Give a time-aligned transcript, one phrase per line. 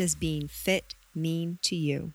[0.00, 2.14] does being fit mean to you?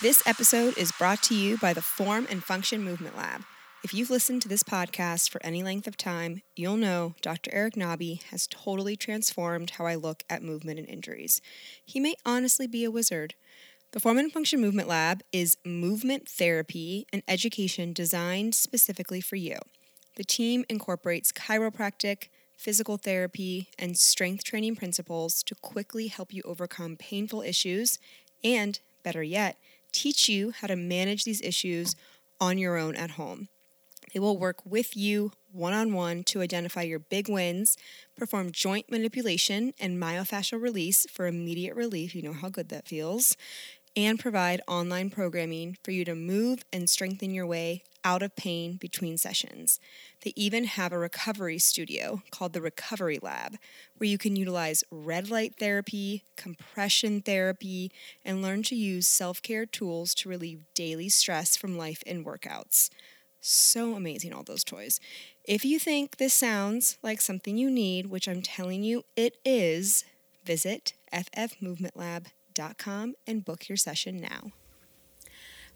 [0.00, 3.42] This episode is brought to you by the Form and Function Movement Lab.
[3.84, 7.50] If you've listened to this podcast for any length of time, you'll know Dr.
[7.52, 11.42] Eric Nobby has totally transformed how I look at movement and injuries.
[11.84, 13.34] He may honestly be a wizard.
[13.92, 19.58] The Form and Function Movement Lab is movement therapy and education designed specifically for you.
[20.16, 26.96] The team incorporates chiropractic, physical therapy, and strength training principles to quickly help you overcome
[26.96, 27.98] painful issues
[28.42, 29.58] and, better yet,
[29.92, 31.94] teach you how to manage these issues
[32.40, 33.48] on your own at home.
[34.14, 37.76] They will work with you one on one to identify your big wins,
[38.16, 42.14] perform joint manipulation and myofascial release for immediate relief.
[42.14, 43.36] You know how good that feels.
[43.96, 48.76] And provide online programming for you to move and strengthen your way out of pain
[48.76, 49.80] between sessions.
[50.22, 53.56] They even have a recovery studio called the Recovery Lab,
[53.96, 57.92] where you can utilize red light therapy, compression therapy,
[58.24, 62.90] and learn to use self care tools to relieve daily stress from life and workouts.
[63.46, 65.00] So amazing, all those toys.
[65.44, 70.06] If you think this sounds like something you need, which I'm telling you it is,
[70.46, 74.52] visit ffmovementlab.com and book your session now.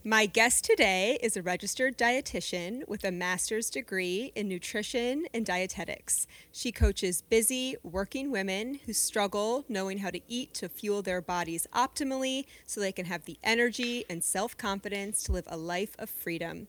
[0.02, 6.26] My guest today is a registered dietitian with a master's degree in nutrition and dietetics.
[6.50, 11.66] She coaches busy, working women who struggle knowing how to eat to fuel their bodies
[11.74, 16.08] optimally so they can have the energy and self confidence to live a life of
[16.08, 16.68] freedom.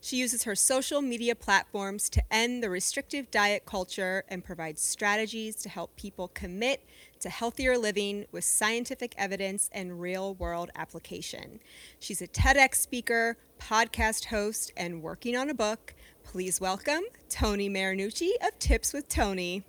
[0.00, 5.56] She uses her social media platforms to end the restrictive diet culture and provides strategies
[5.56, 6.84] to help people commit
[7.20, 11.58] to healthier living with scientific evidence and real world application.
[11.98, 15.94] She's a TEDx speaker, podcast host, and working on a book.
[16.22, 19.64] Please welcome Tony Marinucci of Tips with Tony.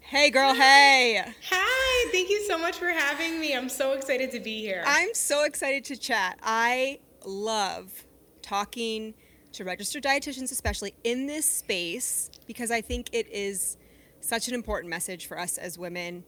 [0.00, 1.22] Hey, girl, hey.
[1.50, 3.56] Hi, thank you so much for having me.
[3.56, 4.84] I'm so excited to be here.
[4.86, 6.38] I'm so excited to chat.
[6.42, 8.04] I love
[8.42, 9.14] talking
[9.52, 13.76] to registered dietitians, especially in this space, because I think it is
[14.20, 16.24] such an important message for us as women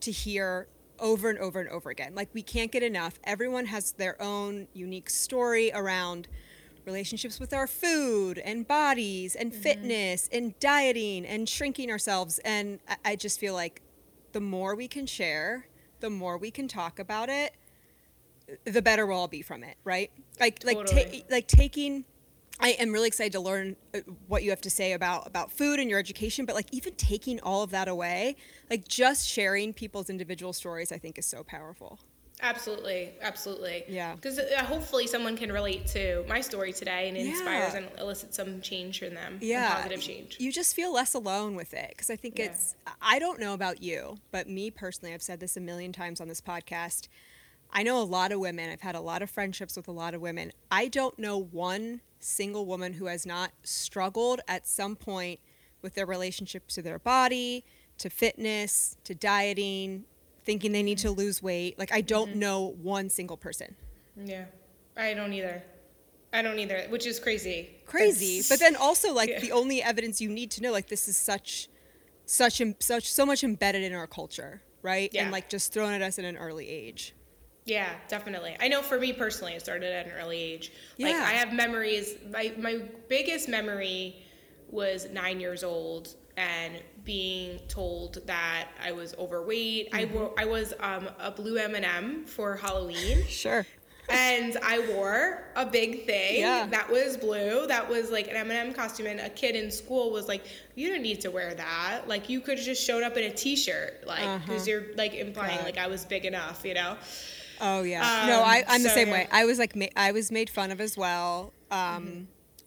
[0.00, 2.14] to hear over and over and over again.
[2.14, 3.18] Like, we can't get enough.
[3.24, 6.28] Everyone has their own unique story around
[6.84, 9.62] relationships with our food and bodies and mm-hmm.
[9.62, 12.38] fitness and dieting and shrinking ourselves.
[12.44, 13.82] And I just feel like
[14.32, 15.66] the more we can share,
[16.00, 17.54] the more we can talk about it,
[18.64, 20.10] the better we'll all be from it, right?
[20.38, 20.94] Like, totally.
[20.94, 22.04] like, ta- like taking
[22.60, 25.80] I am really excited to learn uh, what you have to say about about food
[25.80, 28.36] and your education, but like even taking all of that away,
[28.70, 31.98] like just sharing people's individual stories, I think is so powerful.
[32.42, 33.84] Absolutely, absolutely.
[33.88, 34.16] Yeah.
[34.16, 37.30] Because uh, hopefully someone can relate to my story today and it yeah.
[37.30, 39.38] inspires and elicits some change in them.
[39.40, 39.74] Yeah.
[39.74, 40.36] Positive change.
[40.40, 42.46] You just feel less alone with it because I think yeah.
[42.46, 42.74] it's.
[43.00, 46.28] I don't know about you, but me personally, I've said this a million times on
[46.28, 47.08] this podcast.
[47.72, 48.70] I know a lot of women.
[48.70, 50.52] I've had a lot of friendships with a lot of women.
[50.70, 55.40] I don't know one single woman who has not struggled at some point
[55.82, 57.64] with their relationship to their body,
[57.98, 60.04] to fitness, to dieting,
[60.44, 61.20] thinking they need to mm-hmm.
[61.20, 61.78] lose weight.
[61.78, 62.38] Like I don't mm-hmm.
[62.38, 63.74] know one single person.
[64.16, 64.44] Yeah.
[64.96, 65.62] I don't either.
[66.32, 67.70] I don't either, which is crazy.
[67.86, 68.38] Crazy.
[68.38, 69.40] That's, but then also like yeah.
[69.40, 71.68] the only evidence you need to know like this is such
[72.26, 75.10] such such so much embedded in our culture, right?
[75.12, 75.22] Yeah.
[75.22, 77.14] And like just thrown at us at an early age.
[77.64, 78.56] Yeah, definitely.
[78.60, 80.72] I know for me personally, it started at an early age.
[80.96, 81.08] Yeah.
[81.08, 82.14] Like I have memories.
[82.30, 84.16] My my biggest memory
[84.70, 89.92] was nine years old and being told that I was overweight.
[89.92, 90.38] Mm-hmm.
[90.38, 93.24] I, I was um, a blue M&M for Halloween.
[93.28, 93.64] sure.
[94.08, 96.66] And I wore a big thing yeah.
[96.66, 97.66] that was blue.
[97.66, 99.06] That was like an M&M costume.
[99.06, 100.44] And a kid in school was like,
[100.74, 102.02] "You don't need to wear that.
[102.06, 104.70] Like you could have just showed up in a T-shirt, like because uh-huh.
[104.70, 105.64] you're like implying God.
[105.64, 106.98] like I was big enough, you know."
[107.60, 108.22] Oh yeah.
[108.22, 109.14] Um, no, I, I'm so, the same yeah.
[109.14, 109.28] way.
[109.30, 111.52] I was like, ma- I was made fun of as well.
[111.70, 112.22] Um, mm-hmm.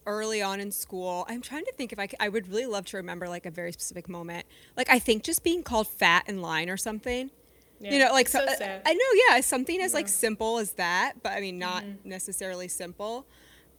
[0.05, 1.25] early on in school.
[1.29, 3.71] I'm trying to think if I, I would really love to remember like a very
[3.71, 4.45] specific moment.
[4.75, 7.31] Like I think just being called fat in line or something.
[7.79, 9.97] Yeah, you know, like so, so I, I know, yeah, something as yeah.
[9.97, 12.09] like simple as that, but I mean, not mm-hmm.
[12.09, 13.27] necessarily simple.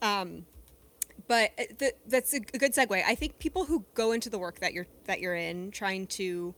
[0.01, 0.45] Um,
[1.27, 3.03] but uh, th- that's a good segue.
[3.05, 6.55] I think people who go into the work that you're that you're in, trying to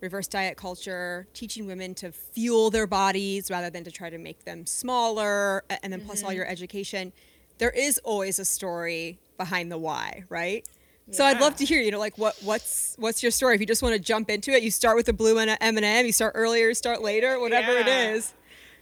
[0.00, 4.44] reverse diet culture, teaching women to fuel their bodies rather than to try to make
[4.44, 6.06] them smaller, and then mm-hmm.
[6.06, 6.38] plus all mm-hmm.
[6.38, 7.12] your education,
[7.58, 10.64] there is always a story behind the why, right?
[11.06, 11.14] Yeah.
[11.14, 13.54] So I'd love to hear, you know, like what what's what's your story?
[13.54, 15.84] If you just want to jump into it, you start with the blue M and
[15.84, 16.06] M.
[16.06, 17.80] You start earlier, you start later, whatever yeah.
[17.80, 18.32] it is.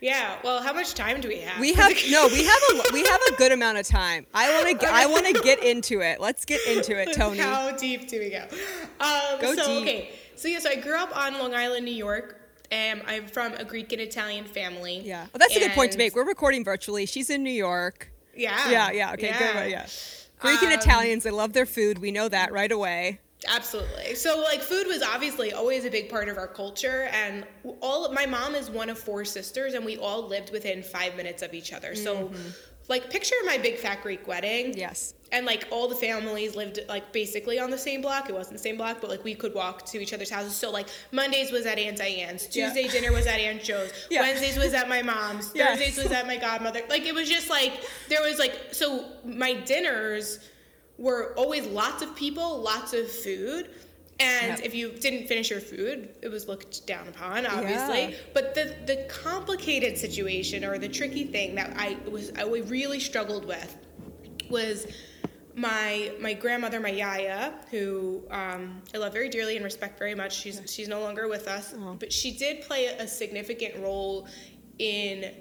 [0.01, 0.37] Yeah.
[0.45, 1.59] Well, how much time do we have?
[1.59, 2.29] We have no.
[2.29, 4.27] We have a we have a good amount of time.
[4.33, 4.87] I want to.
[4.91, 6.21] I want to get into it.
[6.21, 7.39] Let's get into it, Tony.
[7.39, 8.47] How deep do we go?
[9.01, 9.83] Um, go so, deep.
[9.83, 10.11] Okay.
[10.39, 12.37] So yes, yeah, so I grew up on Long Island, New York.
[12.71, 15.01] and I'm from a Greek and Italian family.
[15.01, 15.23] Yeah.
[15.33, 16.15] Well, that's a good point to make.
[16.15, 17.07] We're recording virtually.
[17.07, 18.13] She's in New York.
[18.37, 18.71] Yeah.
[18.71, 18.91] Yeah.
[18.93, 19.13] Yeah.
[19.15, 19.29] Okay.
[19.29, 19.53] Yeah.
[19.65, 19.71] Good.
[19.71, 19.87] Yeah.
[20.39, 21.99] Greek um, and Italians, they love their food.
[21.99, 23.21] We know that right away.
[23.49, 24.15] Absolutely.
[24.15, 27.45] So like food was obviously always a big part of our culture and
[27.81, 31.43] all my mom is one of four sisters and we all lived within 5 minutes
[31.43, 31.95] of each other.
[31.95, 32.49] So mm-hmm.
[32.89, 34.77] Like picture my big fat Greek wedding.
[34.77, 38.29] Yes and like all the families lived like basically on the same block.
[38.29, 40.55] It wasn't the same block, but like we could walk to each other's houses.
[40.55, 42.93] So like Mondays was at Aunt Diane's, Tuesday yeah.
[42.93, 44.23] dinner was at Aunt Joe's, yeah.
[44.23, 45.79] Wednesdays was at my mom's, yes.
[45.79, 46.83] Thursdays was at my godmother.
[46.89, 50.41] Like it was just like there was like so my dinners
[50.97, 53.71] were always lots of people, lots of food.
[54.21, 54.61] And yep.
[54.65, 58.01] if you didn't finish your food, it was looked down upon, obviously.
[58.01, 58.17] Yeah.
[58.35, 63.45] But the the complicated situation or the tricky thing that I was I really struggled
[63.45, 63.77] with
[64.51, 64.89] was
[65.55, 70.37] my my grandmother, my yaya, who um, I love very dearly and respect very much.
[70.37, 71.95] She's she's no longer with us, oh.
[71.99, 74.27] but she did play a significant role
[74.81, 75.33] in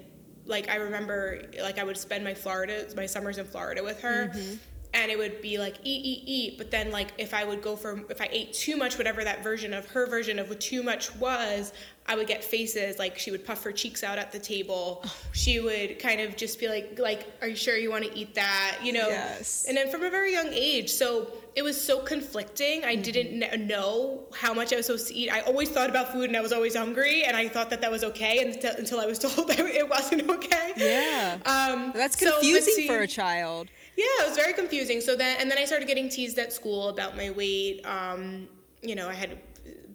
[0.46, 4.28] like I remember like I would spend my Florida my summers in Florida with her.
[4.28, 4.54] Mm-hmm
[4.94, 6.58] and it would be like eat eat eat.
[6.58, 9.42] But then like if i would go for if i ate too much whatever that
[9.42, 11.72] version of her version of what too much was
[12.06, 12.98] i would get faces.
[12.98, 15.04] Like she would puff her cheeks out at the table.
[15.32, 18.34] She would kind of just be like like are you sure you want to eat
[18.34, 18.78] that?
[18.82, 19.08] You know?
[19.08, 19.66] Yes.
[19.68, 22.84] and then from a very young age so it was so conflicting.
[22.84, 23.02] I mm-hmm.
[23.02, 25.30] didn't know how much i was supposed to eat.
[25.30, 27.90] I always thought about food and i was always hungry and i thought that that
[27.90, 30.72] was okay until, until i was told that it wasn't okay.
[30.76, 31.38] Yeah.
[31.44, 33.68] Um, that's confusing so, for a child
[33.98, 35.00] yeah, it was very confusing.
[35.00, 37.84] So then, and then I started getting teased at school about my weight.
[37.84, 38.48] Um,
[38.80, 39.36] you know, I had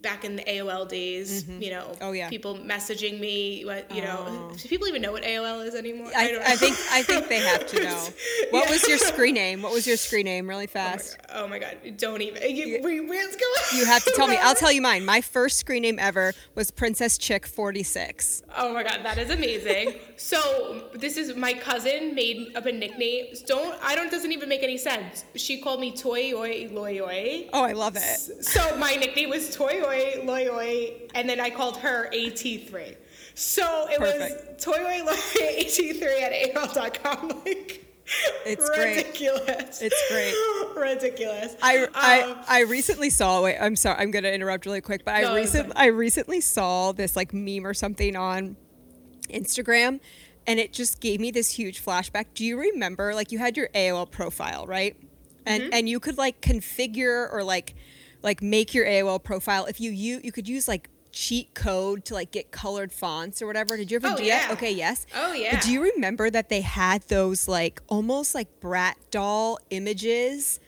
[0.03, 1.61] back in the AOL days, mm-hmm.
[1.61, 2.29] you know, oh, yeah.
[2.29, 4.53] people messaging me, what you know, oh.
[4.55, 6.11] do people even know what AOL is anymore?
[6.15, 8.07] I, I, I think I think they have to know.
[8.51, 8.71] What yeah.
[8.71, 9.61] was your screen name?
[9.61, 10.47] What was your screen name?
[10.47, 11.17] Really fast.
[11.33, 11.97] Oh my god, oh my god.
[11.97, 12.55] don't even.
[12.55, 13.13] You, you,
[13.73, 14.37] you have to tell me.
[14.37, 15.05] I'll tell you mine.
[15.05, 18.43] My first screen name ever was Princess Chick forty six.
[18.55, 19.95] Oh my god, that is amazing.
[20.17, 23.27] so this is my cousin made up a nickname.
[23.47, 25.23] Don't I don't doesn't even make any sense.
[25.35, 27.49] She called me Toy Oi Loy Oi.
[27.53, 28.43] Oh, I love it.
[28.43, 29.92] So my nickname was Toy Oi
[30.23, 32.95] Loyoi, and then I called her AT3.
[33.35, 34.55] So it Perfect.
[34.55, 37.41] was Toy Loyoi AT3 at AOL.com.
[37.45, 37.83] Like,
[38.45, 39.79] it's ridiculous.
[39.79, 39.91] Great.
[39.91, 40.75] It's great.
[40.75, 41.55] ridiculous.
[41.61, 43.43] I, I um, I recently saw.
[43.43, 43.97] Wait, I'm sorry.
[43.97, 47.65] I'm gonna interrupt really quick, but no, I recently I recently saw this like meme
[47.65, 48.57] or something on
[49.29, 49.99] Instagram,
[50.45, 52.25] and it just gave me this huge flashback.
[52.33, 54.97] Do you remember like you had your AOL profile, right?
[55.45, 55.73] And mm-hmm.
[55.73, 57.73] and you could like configure or like
[58.23, 59.65] like make your AOL profile.
[59.65, 63.47] If you you you could use like cheat code to like get colored fonts or
[63.47, 63.77] whatever.
[63.77, 64.47] Did you ever oh, do yeah.
[64.47, 64.51] that?
[64.53, 65.05] Okay, yes.
[65.15, 65.55] Oh yeah.
[65.55, 70.59] But do you remember that they had those like almost like brat doll images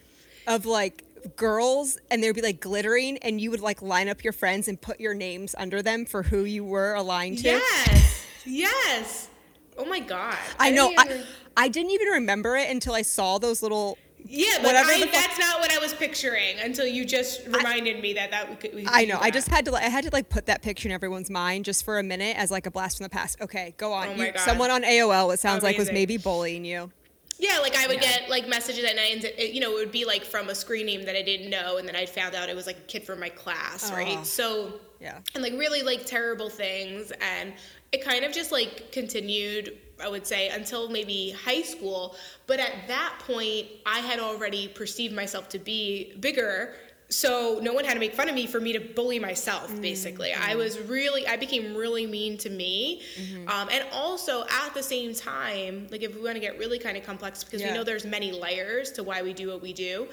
[0.46, 1.02] of like
[1.34, 4.68] girls and they would be like glittering and you would like line up your friends
[4.68, 7.48] and put your names under them for who you were aligned to?
[7.48, 8.26] Yes.
[8.44, 9.28] Yes.
[9.76, 10.38] Oh my god.
[10.58, 10.90] I, I know.
[10.92, 11.08] Even...
[11.08, 11.24] I,
[11.56, 13.98] I didn't even remember it until I saw those little
[14.28, 18.12] yeah, but I, that's not what I was picturing until you just reminded I, me
[18.14, 18.74] that that we could.
[18.74, 19.18] We I know.
[19.20, 19.74] I just had to.
[19.74, 22.50] I had to like put that picture in everyone's mind just for a minute as
[22.50, 23.40] like a blast from the past.
[23.40, 24.08] Okay, go on.
[24.08, 24.40] Oh my God.
[24.40, 25.32] someone on AOL.
[25.32, 25.66] It sounds Amazing.
[25.66, 26.90] like was maybe bullying you.
[27.38, 28.20] Yeah, like I would yeah.
[28.20, 30.54] get like messages at night, and it, you know, it would be like from a
[30.54, 32.82] screen name that I didn't know, and then I found out it was like a
[32.82, 33.94] kid from my class, oh.
[33.94, 34.24] right?
[34.26, 37.52] So yeah, and like really like terrible things, and
[37.92, 42.16] it kind of just like continued I would say, until maybe high school.
[42.46, 46.74] But at that point, I had already perceived myself to be bigger.
[47.08, 49.70] So no one had to make fun of me for me to bully myself.
[49.70, 49.80] Mm-hmm.
[49.80, 50.50] Basically, mm-hmm.
[50.50, 53.48] I was really, I became really mean to me, mm-hmm.
[53.48, 56.96] um, and also at the same time, like if we want to get really kind
[56.96, 57.70] of complex, because yeah.
[57.70, 60.08] we know there's many layers to why we do what we do.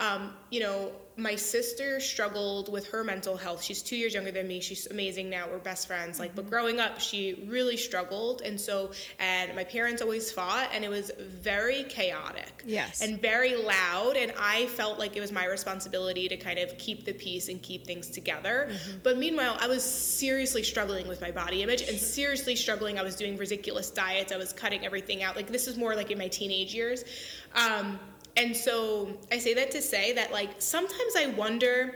[0.00, 3.62] Um, you know, my sister struggled with her mental health.
[3.62, 4.60] She's two years younger than me.
[4.60, 5.46] She's amazing now.
[5.50, 6.18] We're best friends.
[6.18, 10.82] Like, but growing up, she really struggled, and so and my parents always fought, and
[10.82, 12.62] it was very chaotic.
[12.64, 13.02] Yes.
[13.02, 17.04] And very loud, and I felt like it was my responsibility to kind of keep
[17.04, 18.70] the peace and keep things together.
[18.70, 18.98] Mm-hmm.
[19.02, 22.98] But meanwhile, I was seriously struggling with my body image, and seriously struggling.
[22.98, 24.32] I was doing ridiculous diets.
[24.32, 25.36] I was cutting everything out.
[25.36, 27.04] Like this is more like in my teenage years.
[27.54, 27.98] Um,
[28.40, 31.94] and so I say that to say that, like, sometimes I wonder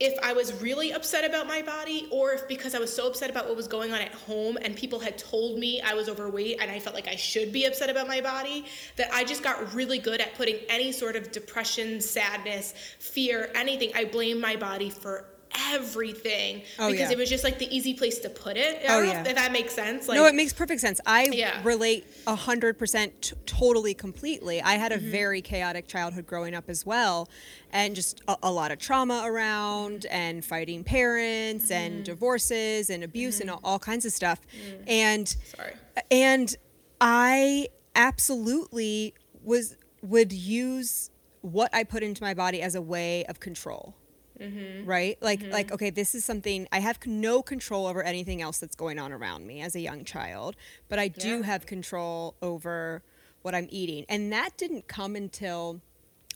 [0.00, 3.28] if I was really upset about my body or if because I was so upset
[3.28, 6.56] about what was going on at home and people had told me I was overweight
[6.60, 8.64] and I felt like I should be upset about my body,
[8.96, 13.90] that I just got really good at putting any sort of depression, sadness, fear, anything.
[13.94, 15.26] I blame my body for
[15.72, 17.12] everything oh, because yeah.
[17.12, 18.82] it was just like the easy place to put it.
[18.88, 19.24] I oh, yeah.
[19.24, 20.08] if, that makes sense.
[20.08, 21.00] Like, no, it makes perfect sense.
[21.06, 21.60] I yeah.
[21.62, 24.60] relate a hundred percent, totally, completely.
[24.60, 25.10] I had a mm-hmm.
[25.10, 27.28] very chaotic childhood growing up as well,
[27.72, 31.72] and just a, a lot of trauma around, and fighting parents, mm-hmm.
[31.74, 33.42] and divorces, and abuse, mm-hmm.
[33.42, 34.40] and all, all, kinds of stuff.
[34.56, 34.84] Mm.
[34.86, 35.74] And sorry,
[36.10, 36.56] and
[37.00, 43.40] I absolutely was would use what I put into my body as a way of
[43.40, 43.94] control.
[44.40, 44.84] Mm-hmm.
[44.84, 45.16] Right?
[45.20, 45.52] Like mm-hmm.
[45.52, 49.12] like okay, this is something I have no control over anything else that's going on
[49.12, 50.56] around me as a young child,
[50.88, 51.42] but I do yeah.
[51.42, 53.02] have control over
[53.42, 54.06] what I'm eating.
[54.08, 55.80] And that didn't come until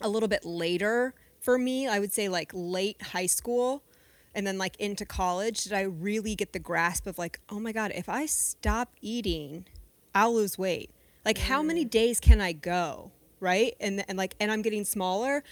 [0.00, 1.88] a little bit later for me.
[1.88, 3.82] I would say like late high school
[4.34, 7.72] and then like into college did I really get the grasp of like, oh my
[7.72, 9.64] god, if I stop eating,
[10.14, 10.90] I'll lose weight.
[11.24, 11.42] Like mm.
[11.42, 11.90] how many mm.
[11.90, 13.10] days can I go?
[13.40, 13.74] Right?
[13.80, 15.42] And and like and I'm getting smaller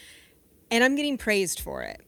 [0.70, 2.00] and I'm getting praised for it.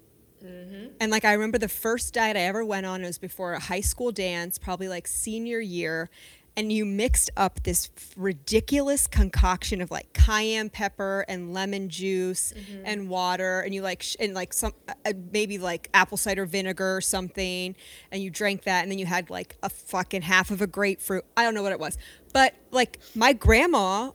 [0.45, 0.89] Mm-hmm.
[1.01, 3.81] And like I remember the first diet I ever went on was before a high
[3.81, 6.11] school dance, probably like senior year,
[6.57, 12.83] and you mixed up this ridiculous concoction of like cayenne pepper and lemon juice mm-hmm.
[12.85, 16.97] and water, and you like sh- and like some uh, maybe like apple cider vinegar
[16.97, 17.77] or something,
[18.11, 21.25] and you drank that, and then you had like a fucking half of a grapefruit.
[21.37, 21.97] I don't know what it was,
[22.33, 24.11] but like my grandma,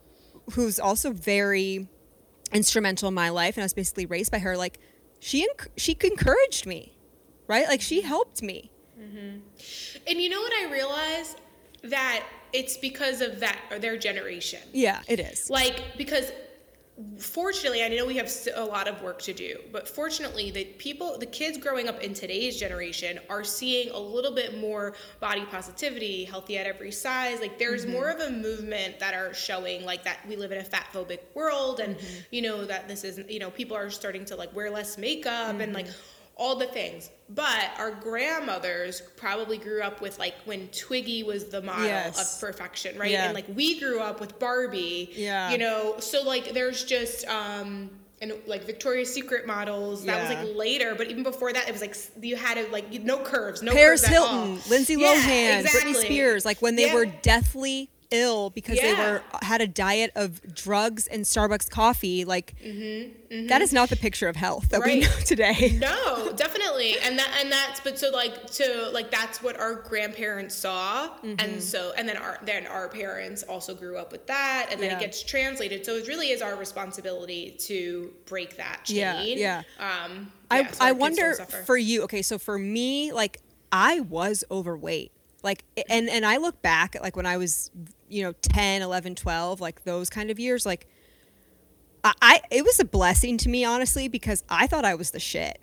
[0.52, 1.88] who's also very
[2.52, 4.78] instrumental in my life, and I was basically raised by her, like
[5.24, 6.92] she enc- she encouraged me,
[7.46, 7.66] right?
[7.66, 8.70] Like she helped me.
[9.00, 9.38] Mm-hmm.
[10.06, 11.40] And you know what I realized
[11.84, 14.60] that it's because of that or their generation.
[14.74, 15.48] Yeah, it is.
[15.48, 16.30] Like because
[17.18, 21.18] fortunately i know we have a lot of work to do but fortunately the people
[21.18, 26.24] the kids growing up in today's generation are seeing a little bit more body positivity
[26.24, 27.94] healthy at every size like there's mm-hmm.
[27.94, 31.18] more of a movement that are showing like that we live in a fat phobic
[31.34, 32.20] world and mm-hmm.
[32.30, 35.50] you know that this is you know people are starting to like wear less makeup
[35.50, 35.62] mm-hmm.
[35.62, 37.10] and like mm-hmm all the things.
[37.28, 42.34] But our grandmothers probably grew up with like when Twiggy was the model yes.
[42.34, 43.10] of perfection, right?
[43.10, 43.26] Yeah.
[43.26, 45.10] And like we grew up with Barbie.
[45.14, 45.50] Yeah.
[45.50, 50.04] You know, so like there's just um and like Victoria's Secret models.
[50.04, 50.40] That yeah.
[50.40, 53.18] was like later, but even before that, it was like you had to like no
[53.18, 55.92] curves, no Paris curves Hilton, Lindsay yeah, Lohan, exactly.
[55.92, 56.44] Britney Spears.
[56.44, 56.94] Like when they yeah.
[56.94, 58.94] were deathly ill because yeah.
[58.94, 62.24] they were had a diet of drugs and Starbucks coffee.
[62.24, 63.46] Like mm-hmm, mm-hmm.
[63.48, 64.94] That is not the picture of health that right.
[64.94, 65.78] we know today.
[65.84, 70.54] No, definitely, and that and that's but so like to like that's what our grandparents
[70.54, 71.34] saw, mm-hmm.
[71.38, 74.90] and so and then our then our parents also grew up with that, and then
[74.90, 74.96] yeah.
[74.96, 75.84] it gets translated.
[75.84, 79.38] So it really is our responsibility to break that chain.
[79.38, 80.04] Yeah, yeah.
[80.04, 81.34] Um, I yeah, so I wonder
[81.66, 82.02] for you.
[82.04, 83.40] Okay, so for me, like
[83.72, 85.10] I was overweight
[85.44, 87.70] like and and i look back at like when i was
[88.14, 90.86] you know 10 11 12 like those kind of years like
[92.04, 95.20] I, I it was a blessing to me honestly because i thought i was the
[95.20, 95.60] shit.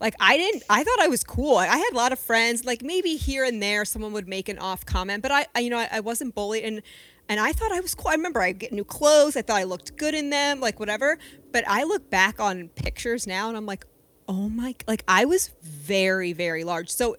[0.00, 1.56] Like i didn't i thought i was cool.
[1.56, 4.58] I had a lot of friends like maybe here and there someone would make an
[4.58, 6.82] off comment but i, I you know I, I wasn't bullied and
[7.28, 8.08] and i thought i was cool.
[8.08, 11.16] I remember i get new clothes i thought i looked good in them like whatever
[11.52, 13.86] but i look back on pictures now and i'm like
[14.28, 16.90] oh my like i was very very large.
[16.90, 17.16] So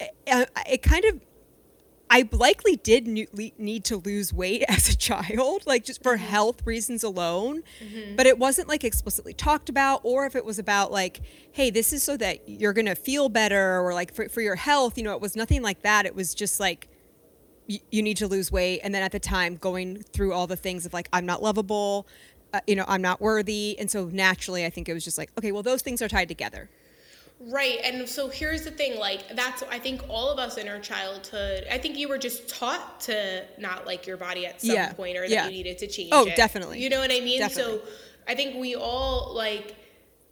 [0.00, 1.20] it, uh, it kind of
[2.08, 6.26] I likely did need to lose weight as a child, like just for mm-hmm.
[6.26, 7.62] health reasons alone.
[7.80, 8.16] Mm-hmm.
[8.16, 11.20] But it wasn't like explicitly talked about, or if it was about like,
[11.52, 14.56] hey, this is so that you're going to feel better, or like for, for your
[14.56, 14.96] health.
[14.96, 16.06] You know, it was nothing like that.
[16.06, 16.88] It was just like,
[17.68, 18.80] y- you need to lose weight.
[18.82, 22.06] And then at the time, going through all the things of like, I'm not lovable,
[22.52, 23.76] uh, you know, I'm not worthy.
[23.78, 26.28] And so naturally, I think it was just like, okay, well, those things are tied
[26.28, 26.70] together.
[27.38, 27.78] Right.
[27.84, 31.66] And so here's the thing like, that's, I think all of us in our childhood,
[31.70, 34.92] I think you were just taught to not like your body at some yeah.
[34.92, 35.44] point or that yeah.
[35.44, 36.36] you needed to change oh, it.
[36.36, 36.80] definitely.
[36.82, 37.40] You know what I mean?
[37.40, 37.80] Definitely.
[37.80, 37.82] So
[38.26, 39.76] I think we all like,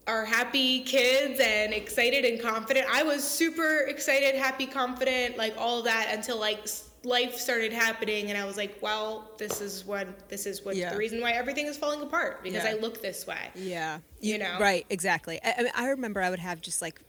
[0.06, 2.86] are happy kids and excited and confident.
[2.92, 6.68] I was super excited, happy, confident, like all that until like
[7.04, 10.90] life started happening and I was like, well, this is what this is what yeah.
[10.90, 12.70] the reason why everything is falling apart because yeah.
[12.70, 13.50] I look this way.
[13.54, 13.98] Yeah.
[14.20, 14.56] You, know.
[14.58, 15.40] Right, exactly.
[15.44, 17.00] I, I, mean, I remember I would have just like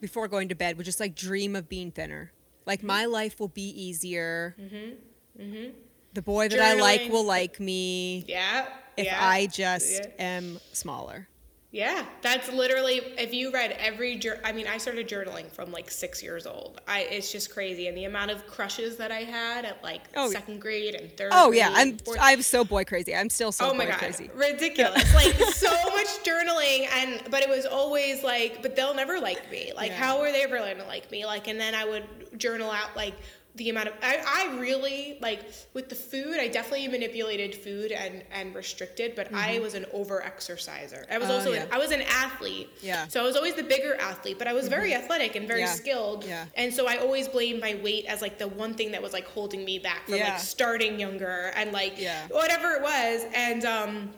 [0.00, 2.32] before going to bed would just like dream of being thinner.
[2.66, 2.88] Like mm-hmm.
[2.88, 4.56] my life will be easier.
[4.60, 5.42] Mm-hmm.
[5.42, 5.70] Mm-hmm.
[6.14, 6.78] The boy that Journaling.
[6.78, 8.24] I like will like me.
[8.26, 8.66] Yeah.
[8.96, 9.18] If yeah.
[9.20, 11.28] I just am smaller.
[11.70, 16.22] Yeah, that's literally if you read every I mean, I started journaling from like 6
[16.22, 16.80] years old.
[16.88, 20.30] I it's just crazy and the amount of crushes that I had at like oh,
[20.30, 22.16] second grade and third Oh yeah, I'm fourth.
[22.22, 23.14] I'm so boy crazy.
[23.14, 23.98] I'm still so oh my God.
[23.98, 24.30] crazy.
[24.34, 25.14] Ridiculous.
[25.14, 29.72] like so much journaling and but it was always like but they'll never like me.
[29.76, 29.98] Like yeah.
[29.98, 31.26] how are they ever going to like me?
[31.26, 32.04] Like and then I would
[32.38, 33.14] journal out like
[33.58, 38.22] the amount of I, I really like with the food i definitely manipulated food and
[38.32, 39.36] and restricted but mm-hmm.
[39.36, 41.64] i was an over exerciser i was also yeah.
[41.64, 44.52] an, i was an athlete yeah so i was always the bigger athlete but i
[44.52, 44.74] was mm-hmm.
[44.74, 45.66] very athletic and very yeah.
[45.66, 46.46] skilled yeah.
[46.56, 49.26] and so i always blamed my weight as like the one thing that was like
[49.26, 50.30] holding me back from yeah.
[50.30, 52.26] like starting younger and like yeah.
[52.28, 54.10] whatever it was and um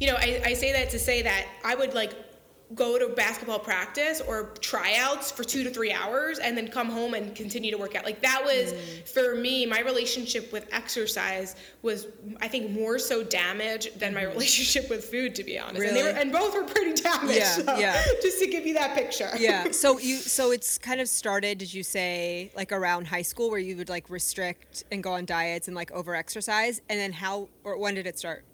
[0.00, 2.27] you know I, I say that to say that i would like
[2.74, 7.14] go to basketball practice or tryouts for two to three hours and then come home
[7.14, 8.04] and continue to work out.
[8.04, 9.08] Like that was mm.
[9.08, 12.08] for me, my relationship with exercise was
[12.40, 14.32] I think more so damaged than my mm-hmm.
[14.32, 15.80] relationship with food, to be honest.
[15.80, 16.00] Really?
[16.00, 17.38] And, were, and both were pretty damaged.
[17.38, 18.02] Yeah, so, yeah.
[18.22, 19.30] Just to give you that picture.
[19.38, 19.66] Yeah.
[19.78, 23.60] So you so it's kind of started, did you say, like around high school where
[23.60, 26.80] you would like restrict and go on diets and like over exercise?
[26.88, 28.44] And then how or when did it start?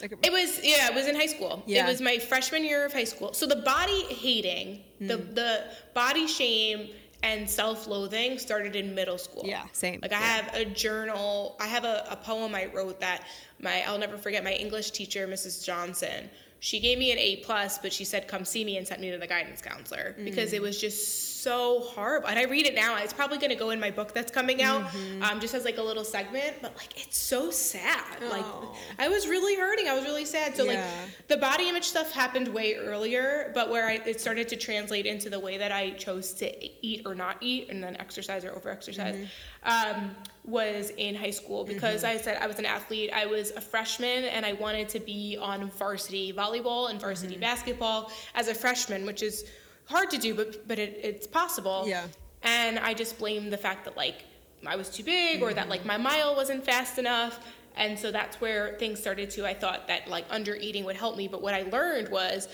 [0.00, 1.62] Like it was yeah, it was in high school.
[1.66, 1.84] Yeah.
[1.84, 3.32] It was my freshman year of high school.
[3.32, 5.08] So the body hating, mm.
[5.08, 5.64] the the
[5.94, 6.90] body shame
[7.22, 9.42] and self-loathing started in middle school.
[9.44, 10.00] Yeah, same.
[10.00, 11.56] Like I have a journal.
[11.60, 13.24] I have a, a poem I wrote that
[13.60, 15.64] my I'll never forget my English teacher, Mrs.
[15.64, 16.30] Johnson.
[16.60, 19.10] She gave me an A plus, but she said, "Come see me," and sent me
[19.10, 20.24] to the guidance counselor mm.
[20.24, 22.28] because it was just so horrible.
[22.28, 22.96] And I read it now.
[22.96, 25.22] It's probably going to go in my book that's coming out, mm-hmm.
[25.22, 26.56] um, just as like a little segment.
[26.60, 28.18] But like, it's so sad.
[28.22, 28.28] Oh.
[28.28, 29.88] Like, I was really hurting.
[29.88, 30.56] I was really sad.
[30.56, 30.84] So yeah.
[30.84, 35.06] like, the body image stuff happened way earlier, but where I, it started to translate
[35.06, 38.50] into the way that I chose to eat or not eat, and then exercise or
[38.50, 39.14] overexercise.
[39.14, 39.26] Mm-hmm.
[39.62, 42.18] Um, was in high school because mm-hmm.
[42.18, 43.10] I said I was an athlete.
[43.14, 47.42] I was a freshman and I wanted to be on varsity volleyball and varsity mm-hmm.
[47.42, 49.44] basketball as a freshman, which is
[49.90, 51.84] hard to do, but but it, it's possible.
[51.86, 52.06] Yeah.
[52.42, 54.24] And I just blamed the fact that like
[54.66, 55.44] I was too big mm-hmm.
[55.44, 57.40] or that like my mile wasn't fast enough.
[57.76, 61.16] And so that's where things started to I thought that like under eating would help
[61.16, 62.48] me, but what I learned was,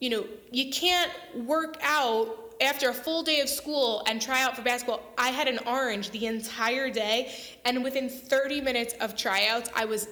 [0.00, 4.56] you know, you can't work out after a full day of school and try out
[4.56, 7.32] for basketball, I had an orange the entire day.
[7.64, 10.08] And within 30 minutes of tryouts, I was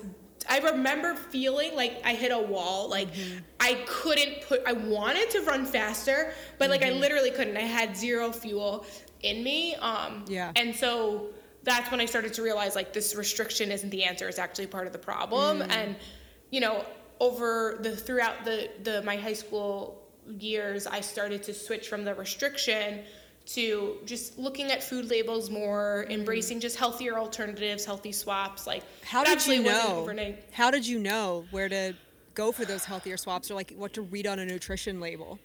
[0.48, 2.88] I remember feeling like I hit a wall.
[2.88, 3.38] Like mm-hmm.
[3.58, 4.62] I couldn't put.
[4.66, 6.70] I wanted to run faster, but mm-hmm.
[6.70, 7.00] like I mm-hmm.
[7.00, 7.56] literally couldn't.
[7.56, 8.86] I had zero fuel
[9.22, 9.74] in me.
[9.76, 10.52] Um, yeah.
[10.56, 11.26] And so
[11.62, 14.28] that's when I started to realize like this restriction isn't the answer.
[14.28, 15.60] It's actually part of the problem.
[15.60, 15.70] Mm.
[15.70, 15.96] And
[16.50, 16.84] you know,
[17.20, 22.14] over the throughout the the my high school years, I started to switch from the
[22.14, 23.00] restriction
[23.54, 26.12] to just looking at food labels more, mm-hmm.
[26.12, 28.66] embracing just healthier alternatives, healthy swaps.
[28.66, 30.08] Like, how did you know?
[30.52, 31.94] How did you know where to
[32.34, 35.38] go for those healthier swaps, or like what to read on a nutrition label?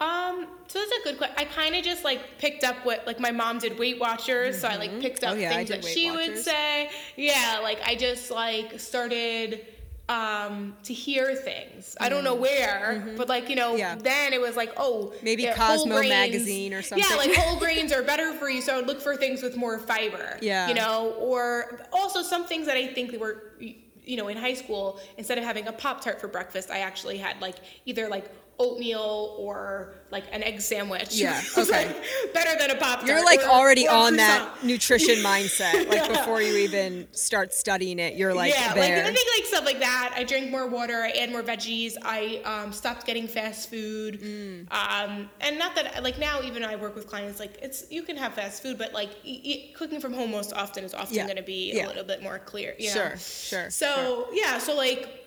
[0.00, 1.36] Um, so that's a good question.
[1.38, 4.62] I kind of just like picked up what like my mom did Weight Watchers, mm-hmm.
[4.62, 5.00] so I like mm-hmm.
[5.00, 6.28] picked up oh, yeah, things that she Watchers.
[6.28, 6.90] would say.
[7.16, 9.66] Yeah, like I just like started
[10.10, 11.94] um, to hear things.
[11.94, 12.04] Mm-hmm.
[12.04, 13.16] I don't know where, mm-hmm.
[13.16, 13.94] but like you know, yeah.
[13.94, 17.06] then it was like, oh, maybe yeah, Cosmo magazine or something.
[17.08, 19.56] Yeah, like whole grains are better for you, so I would look for things with
[19.56, 20.36] more fiber.
[20.42, 23.54] Yeah, you know, or also some things that I think were.
[24.02, 27.18] You know, in high school, instead of having a Pop Tart for breakfast, I actually
[27.18, 28.28] had like either like
[28.60, 31.16] oatmeal or like an egg sandwich.
[31.16, 31.40] Yeah.
[31.60, 31.86] Okay.
[31.86, 33.06] like better than a pop.
[33.06, 35.88] You're like or, already or on that nutrition mindset.
[35.88, 36.08] Like yeah.
[36.08, 38.72] before you even start studying it, you're like yeah.
[38.72, 38.96] There.
[38.96, 40.12] Like I think like stuff like that.
[40.16, 41.02] I drink more water.
[41.02, 41.96] I add more veggies.
[42.02, 44.20] I um, stopped getting fast food.
[44.20, 44.72] Mm.
[44.72, 48.16] Um, and not that like now even I work with clients like it's you can
[48.16, 51.24] have fast food, but like e- cooking from home most often is often yeah.
[51.24, 51.86] going to be yeah.
[51.86, 52.74] a little bit more clear.
[52.78, 53.10] Sure.
[53.10, 53.16] Know?
[53.16, 53.70] Sure.
[53.70, 54.26] So sure.
[54.32, 54.58] yeah.
[54.58, 55.19] So like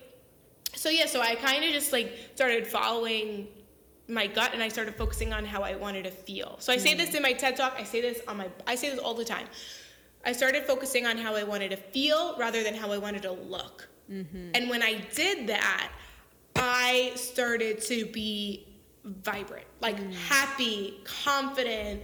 [0.84, 3.48] so yeah, so I kind of just like started following
[4.06, 6.56] my gut and I started focusing on how I wanted to feel.
[6.58, 7.14] So I say this mm.
[7.14, 9.46] in my TED talk, I say this on my I say this all the time.
[10.26, 13.32] I started focusing on how I wanted to feel rather than how I wanted to
[13.32, 13.88] look.
[14.12, 14.50] Mm-hmm.
[14.52, 15.90] And when I did that,
[16.54, 18.66] I started to be
[19.04, 20.12] vibrant, like mm.
[20.28, 22.02] happy, confident,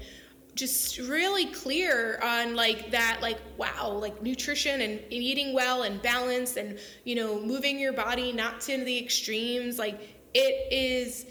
[0.60, 6.00] just really clear on like that like wow like nutrition and, and eating well and
[6.02, 10.00] balance and you know moving your body not to the extremes like
[10.34, 11.26] it is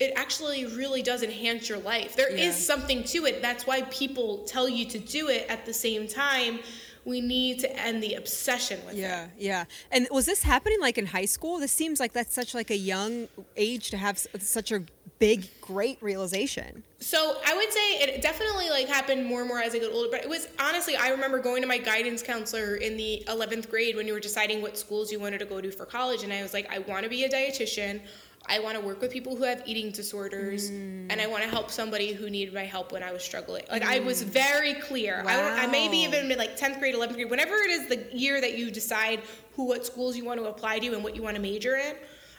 [0.00, 2.16] it actually really does enhance your life.
[2.16, 2.46] There yeah.
[2.46, 3.40] is something to it.
[3.40, 6.58] That's why people tell you to do it at the same time
[7.04, 9.30] we need to end the obsession with yeah, it.
[9.36, 9.64] Yeah, yeah.
[9.90, 11.58] And was this happening like in high school?
[11.58, 14.84] This seems like that's such like a young age to have such a
[15.22, 16.82] big, great realization.
[16.98, 20.08] So I would say it definitely like happened more and more as I got older.
[20.10, 23.94] But it was honestly, I remember going to my guidance counselor in the 11th grade
[23.94, 26.42] when you were deciding what schools you wanted to go to for college, and I
[26.42, 28.00] was like, I want to be a dietitian.
[28.46, 31.06] I want to work with people who have eating disorders, mm.
[31.08, 33.62] and I want to help somebody who needed my help when I was struggling.
[33.70, 33.90] Like mm.
[33.90, 34.26] I was mm.
[34.26, 35.22] very clear.
[35.24, 35.54] Wow.
[35.54, 38.58] I, I maybe even like tenth grade, eleventh grade, whenever it is the year that
[38.58, 39.20] you decide
[39.54, 41.94] who what schools you want to apply to and what you want to major in.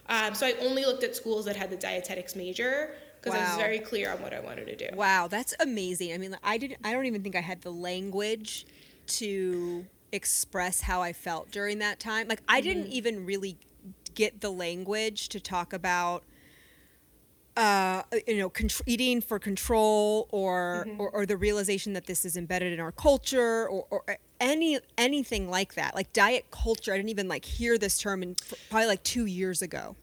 [0.10, 3.46] Um, so I only looked at schools that had the dietetics major because wow.
[3.46, 4.96] I was very clear on what I wanted to do.
[4.96, 6.14] Wow, that's amazing.
[6.14, 6.80] I mean, I didn't.
[6.84, 8.66] I don't even think I had the language
[9.06, 12.28] to express how I felt during that time.
[12.28, 12.68] Like I mm-hmm.
[12.68, 13.58] didn't even really
[14.14, 16.24] get the language to talk about
[17.56, 21.02] uh, you know, contr- eating for control, or, mm-hmm.
[21.02, 25.50] or, or the realization that this is embedded in our culture, or, or any anything
[25.50, 25.96] like that.
[25.96, 28.36] Like diet culture, I didn't even like hear this term in
[28.70, 29.96] probably like two years ago.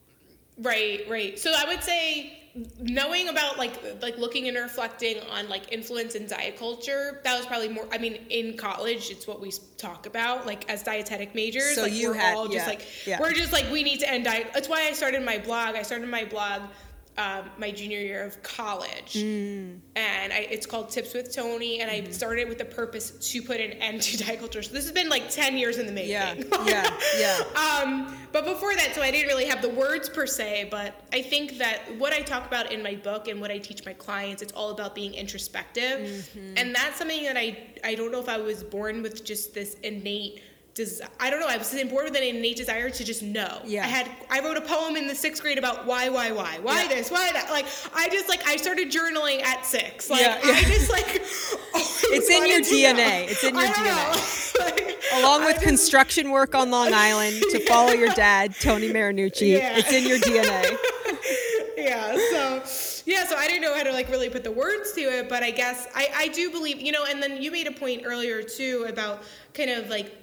[0.59, 1.39] Right, right.
[1.39, 2.41] So I would say
[2.81, 7.47] knowing about like like looking and reflecting on like influence in diet culture that was
[7.47, 11.77] probably more i mean in college it's what we talk about like as dietetic majors
[11.77, 13.21] so like you we're had, all yeah, just like yeah.
[13.21, 15.83] we're just like we need to end diet that's why i started my blog i
[15.83, 16.63] started my blog
[17.21, 19.79] um, my junior year of college, mm.
[19.95, 21.95] and I, it's called Tips with Tony, and mm.
[21.95, 22.13] I mm-hmm.
[22.13, 24.63] started with the purpose to put an end to diet culture.
[24.63, 26.13] So this has been like ten years in the making.
[26.13, 27.83] Yeah, yeah, yeah.
[27.83, 31.21] um, but before that, so I didn't really have the words per se, but I
[31.21, 34.41] think that what I talk about in my book and what I teach my clients,
[34.41, 36.55] it's all about being introspective, mm-hmm.
[36.57, 39.75] and that's something that I I don't know if I was born with just this
[39.83, 40.41] innate
[40.75, 41.47] des- I don't know.
[41.49, 43.61] I was born with an innate desire to just know.
[43.65, 43.85] Yeah.
[43.85, 44.11] I had.
[44.31, 46.89] I wrote a poem in the sixth grade about why, why, why, why yeah.
[46.89, 47.51] this, why that.
[47.51, 50.11] Like I just like I started journaling at six.
[50.11, 50.53] Like yeah, yeah.
[50.53, 51.07] I just like.
[51.15, 53.31] it's in your DNA.
[53.31, 54.59] It's in your DNA.
[54.59, 59.59] like, Along with just, construction work on Long Island to follow your dad, Tony Marinucci.
[59.61, 60.77] It's in your DNA.
[61.77, 62.17] yeah.
[62.31, 62.63] So
[63.07, 65.43] yeah, so I didn't know how to like really put the words to it, but
[65.43, 68.43] I guess I, I do believe, you know, and then you made a point earlier
[68.43, 70.20] too about kind of like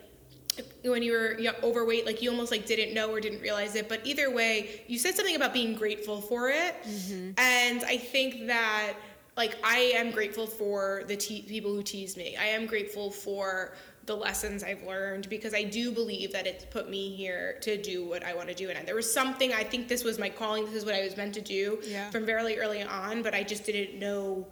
[0.84, 4.00] when you were overweight like you almost like didn't know or didn't realize it but
[4.06, 7.32] either way you said something about being grateful for it mm-hmm.
[7.38, 8.93] and i think that
[9.36, 13.74] like i am grateful for the te- people who tease me i am grateful for
[14.06, 18.06] the lessons i've learned because i do believe that it's put me here to do
[18.06, 20.65] what i want to do and there was something i think this was my calling
[20.65, 22.10] this is what i was meant to do yeah.
[22.10, 24.48] from very early on but i just didn't know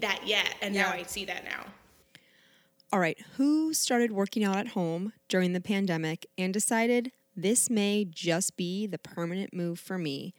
[0.00, 0.82] that yet and yeah.
[0.82, 1.64] now i see that now
[2.96, 8.06] all right, who started working out at home during the pandemic and decided this may
[8.06, 10.32] just be the permanent move for me?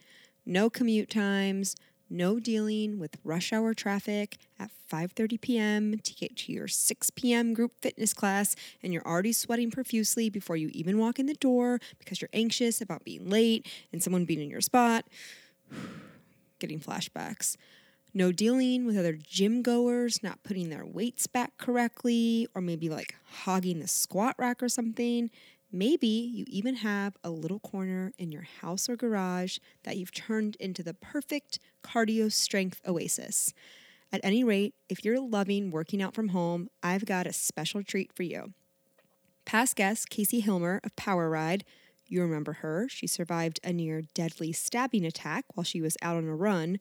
[0.44, 1.76] No commute times,
[2.10, 5.98] no dealing with rush hour traffic at 5:30 p.m.
[6.00, 7.54] to get to your 6 p.m.
[7.54, 11.78] group fitness class and you're already sweating profusely before you even walk in the door
[12.00, 15.04] because you're anxious about being late and someone being in your spot.
[16.58, 17.56] Getting flashbacks
[18.18, 23.14] no dealing with other gym goers not putting their weights back correctly, or maybe like
[23.44, 25.30] hogging the squat rack or something.
[25.70, 30.56] Maybe you even have a little corner in your house or garage that you've turned
[30.58, 33.54] into the perfect cardio strength oasis.
[34.10, 38.12] At any rate, if you're loving working out from home, I've got a special treat
[38.12, 38.52] for you.
[39.44, 41.64] Past guest Casey Hilmer of Power Ride,
[42.08, 42.88] you remember her.
[42.88, 46.78] She survived a near deadly stabbing attack while she was out on a run,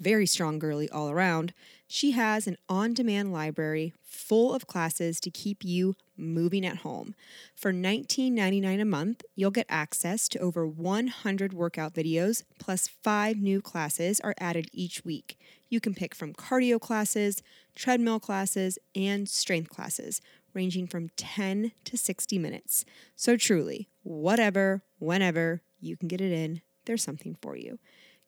[0.00, 1.52] very strong girly all around,
[1.86, 7.14] she has an on demand library full of classes to keep you moving at home.
[7.54, 13.60] For $19.99 a month, you'll get access to over 100 workout videos, plus five new
[13.60, 15.38] classes are added each week.
[15.68, 17.42] You can pick from cardio classes,
[17.74, 20.20] treadmill classes, and strength classes,
[20.54, 22.84] ranging from 10 to 60 minutes.
[23.14, 27.78] So, truly, whatever, whenever you can get it in, there's something for you.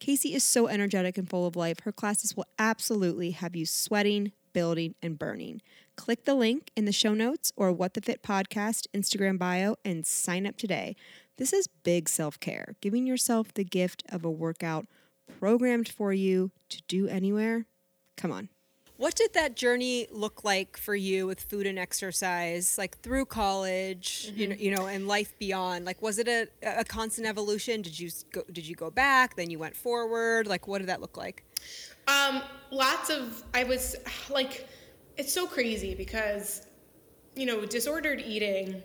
[0.02, 1.78] Casey is so energetic and full of life.
[1.84, 5.62] Her classes will absolutely have you sweating, building, and burning.
[5.94, 10.04] Click the link in the show notes or What the Fit podcast Instagram bio and
[10.04, 10.96] sign up today.
[11.36, 14.88] This is big self care, giving yourself the gift of a workout
[15.38, 17.66] programmed for you to do anywhere.
[18.16, 18.48] Come on.
[19.02, 24.28] What did that journey look like for you with food and exercise, like through college,
[24.28, 24.38] mm-hmm.
[24.38, 25.84] you know, you know, and life beyond?
[25.84, 27.82] Like, was it a, a constant evolution?
[27.82, 30.46] Did you go, did you go back, then you went forward?
[30.46, 31.42] Like, what did that look like?
[32.06, 33.42] Um, lots of.
[33.52, 33.96] I was
[34.30, 34.68] like,
[35.16, 36.64] it's so crazy because,
[37.34, 38.84] you know, disordered eating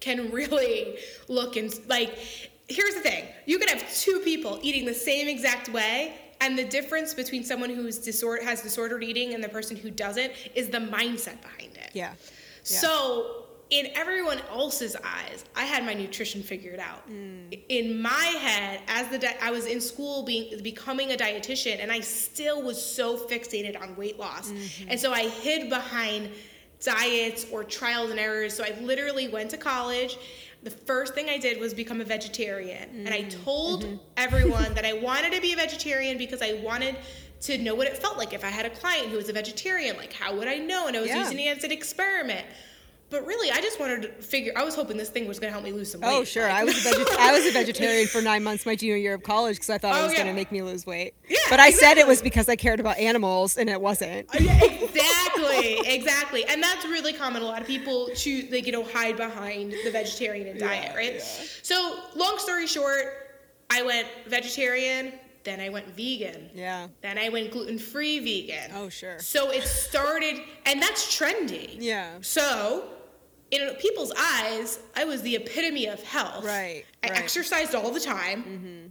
[0.00, 0.96] can really
[1.28, 2.16] look and like
[2.68, 6.64] here's the thing you could have two people eating the same exact way and the
[6.64, 10.78] difference between someone who's disorder has disordered eating and the person who doesn't is the
[10.78, 12.14] mindset behind it yeah, yeah.
[12.62, 17.08] so in everyone else's eyes, I had my nutrition figured out.
[17.10, 17.58] Mm.
[17.70, 21.90] In my head, as the di- I was in school being becoming a dietitian, and
[21.90, 24.90] I still was so fixated on weight loss, mm-hmm.
[24.90, 26.28] and so I hid behind
[26.82, 28.54] diets or trials and errors.
[28.54, 30.18] So I literally went to college.
[30.62, 33.06] The first thing I did was become a vegetarian, mm.
[33.06, 33.44] and I mm.
[33.44, 33.96] told mm-hmm.
[34.16, 36.96] everyone that I wanted to be a vegetarian because I wanted
[37.42, 39.96] to know what it felt like if I had a client who was a vegetarian.
[39.96, 40.86] Like, how would I know?
[40.86, 41.18] And I was yeah.
[41.18, 42.46] using it as an experiment.
[43.12, 44.54] But really, I just wanted to figure.
[44.56, 46.16] I was hoping this thing was going to help me lose some oh, weight.
[46.16, 46.48] Oh, sure.
[46.48, 46.62] Like.
[46.62, 49.56] I was a I was a vegetarian for nine months my junior year of college
[49.56, 50.18] because I thought oh, it was yeah.
[50.20, 51.12] going to make me lose weight.
[51.28, 51.88] Yeah, but I exactly.
[51.88, 54.34] said it was because I cared about animals, and it wasn't.
[54.34, 56.44] Uh, yeah, exactly, exactly.
[56.46, 57.42] And that's really common.
[57.42, 61.20] A lot of people choose, they you know, hide behind the vegetarian diet, yeah, right?
[61.20, 63.36] So, long story short,
[63.68, 65.12] I went vegetarian
[65.44, 66.50] then I went vegan.
[66.54, 66.86] Yeah.
[67.00, 68.70] Then I went gluten free vegan.
[68.76, 69.18] Oh, sure.
[69.18, 71.76] So it started, and that's trendy.
[71.80, 72.18] Yeah.
[72.20, 72.84] So
[73.52, 76.44] in people's eyes, I was the epitome of health.
[76.44, 76.84] Right.
[77.04, 77.18] I right.
[77.18, 78.42] exercised all the time.
[78.42, 78.86] Mm-hmm.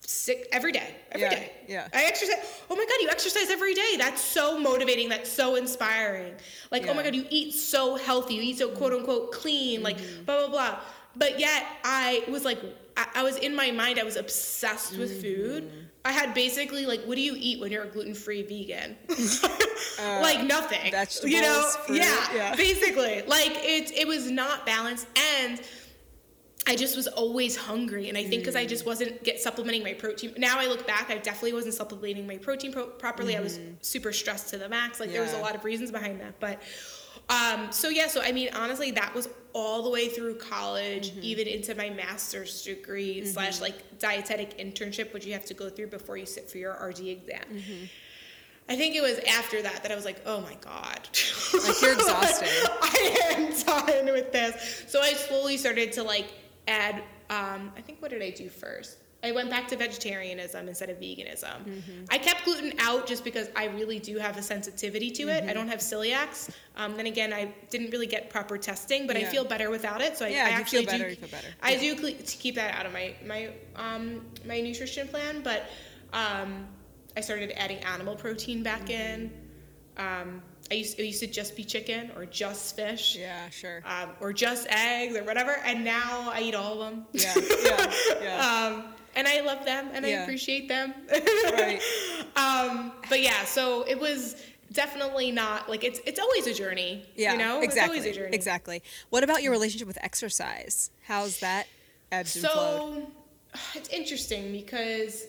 [0.00, 0.94] Sick every day.
[1.10, 1.52] every yeah, day.
[1.66, 2.36] yeah, I exercise.
[2.70, 3.96] Oh my God, you exercise every day.
[3.98, 5.08] That's so motivating.
[5.08, 6.32] That's so inspiring.
[6.70, 6.92] Like, yeah.
[6.92, 8.34] oh my God, you eat so healthy.
[8.34, 9.78] You eat so quote unquote clean.
[9.78, 9.84] Mm-hmm.
[9.84, 10.80] Like, blah, blah, blah.
[11.16, 12.60] But yet, I was like,
[12.96, 15.22] I, I was in my mind, I was obsessed with mm-hmm.
[15.22, 15.72] food
[16.06, 18.96] I had basically like, what do you eat when you're a gluten free vegan?
[19.10, 20.92] uh, like nothing.
[20.92, 21.32] Vegetables.
[21.32, 21.68] You know?
[21.84, 22.54] Fruit, yeah, yeah.
[22.54, 23.90] Basically, like it.
[23.90, 25.08] It was not balanced,
[25.40, 25.60] and
[26.64, 28.08] I just was always hungry.
[28.08, 28.60] And I think because mm.
[28.60, 30.34] I just wasn't get supplementing my protein.
[30.38, 33.32] Now I look back, I definitely wasn't supplementing my protein pro- properly.
[33.32, 33.40] Mm-hmm.
[33.40, 33.72] I was mm-hmm.
[33.80, 35.00] super stressed to the max.
[35.00, 35.14] Like yeah.
[35.14, 36.62] there was a lot of reasons behind that, but.
[37.28, 41.20] Um, so yeah, so I mean, honestly, that was all the way through college, mm-hmm.
[41.22, 43.26] even into my master's degree mm-hmm.
[43.26, 46.72] slash like dietetic internship, which you have to go through before you sit for your
[46.72, 47.40] RD exam.
[47.50, 47.84] Mm-hmm.
[48.68, 51.08] I think it was after that that I was like, oh my god,
[51.54, 52.48] like you're exhausted.
[52.82, 54.84] I am done with this.
[54.88, 56.32] So I slowly started to like
[56.68, 57.02] add.
[57.28, 58.98] Um, I think what did I do first?
[59.26, 61.64] I went back to vegetarianism instead of veganism.
[61.64, 62.04] Mm-hmm.
[62.10, 65.40] I kept gluten out just because I really do have a sensitivity to it.
[65.40, 65.50] Mm-hmm.
[65.50, 66.50] I don't have celiacs.
[66.76, 69.26] Um, then again, I didn't really get proper testing, but yeah.
[69.26, 70.16] I feel better without it.
[70.16, 71.16] So I, yeah, I actually feel better, do.
[71.16, 71.48] Feel better.
[71.62, 71.94] I yeah.
[71.94, 75.64] do keep that out of my my um, my nutrition plan, but
[76.12, 76.66] um,
[77.16, 79.22] I started adding animal protein back mm-hmm.
[79.22, 79.32] in.
[79.96, 83.16] Um, I used, it used to just be chicken or just fish.
[83.16, 83.82] Yeah, sure.
[83.86, 85.56] Um, or just eggs or whatever.
[85.64, 87.06] And now I eat all of them.
[87.12, 88.74] Yeah, yeah, yeah.
[88.74, 90.20] um, and I love them and yeah.
[90.20, 90.94] I appreciate them.
[91.10, 91.80] right.
[92.36, 94.36] Um, but yeah, so it was
[94.72, 97.06] definitely not like it's it's always a journey.
[97.16, 97.96] Yeah, you know, exactly.
[97.96, 98.36] It's always a journey.
[98.36, 98.82] Exactly.
[99.08, 100.90] What about your relationship with exercise?
[101.06, 101.66] How's that
[102.12, 103.06] ebbed so, and flowed?
[103.74, 105.24] It's interesting because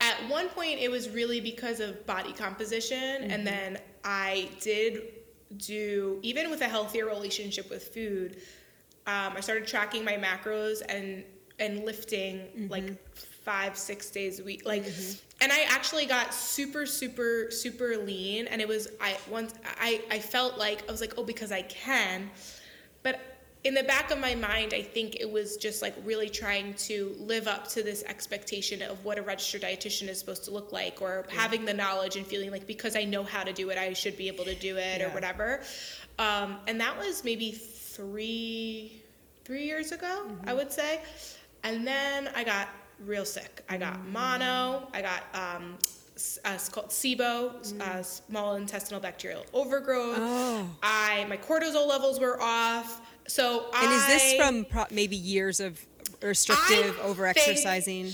[0.00, 3.30] at one point it was really because of body composition, mm-hmm.
[3.30, 5.02] and then I did
[5.58, 8.36] do even with a healthier relationship with food.
[9.06, 11.24] Um, I started tracking my macros and
[11.62, 12.68] and lifting mm-hmm.
[12.68, 15.18] like five six days a week like mm-hmm.
[15.40, 20.18] and i actually got super super super lean and it was i once i i
[20.18, 22.30] felt like i was like oh because i can
[23.02, 23.18] but
[23.64, 27.16] in the back of my mind i think it was just like really trying to
[27.18, 31.02] live up to this expectation of what a registered dietitian is supposed to look like
[31.02, 31.40] or yeah.
[31.40, 34.16] having the knowledge and feeling like because i know how to do it i should
[34.16, 35.06] be able to do it yeah.
[35.06, 35.60] or whatever
[36.18, 39.02] um, and that was maybe three
[39.44, 40.48] three years ago mm-hmm.
[40.48, 41.00] i would say
[41.64, 42.68] and then I got
[43.04, 43.64] real sick.
[43.68, 44.88] I got mono.
[44.92, 45.78] I got um,
[46.44, 50.18] uh, it's called SIBO, uh, small intestinal bacterial overgrowth.
[50.18, 50.68] Oh.
[50.82, 53.00] I my cortisol levels were off.
[53.26, 55.84] So and I, is this from pro- maybe years of
[56.22, 58.12] restrictive over exercising?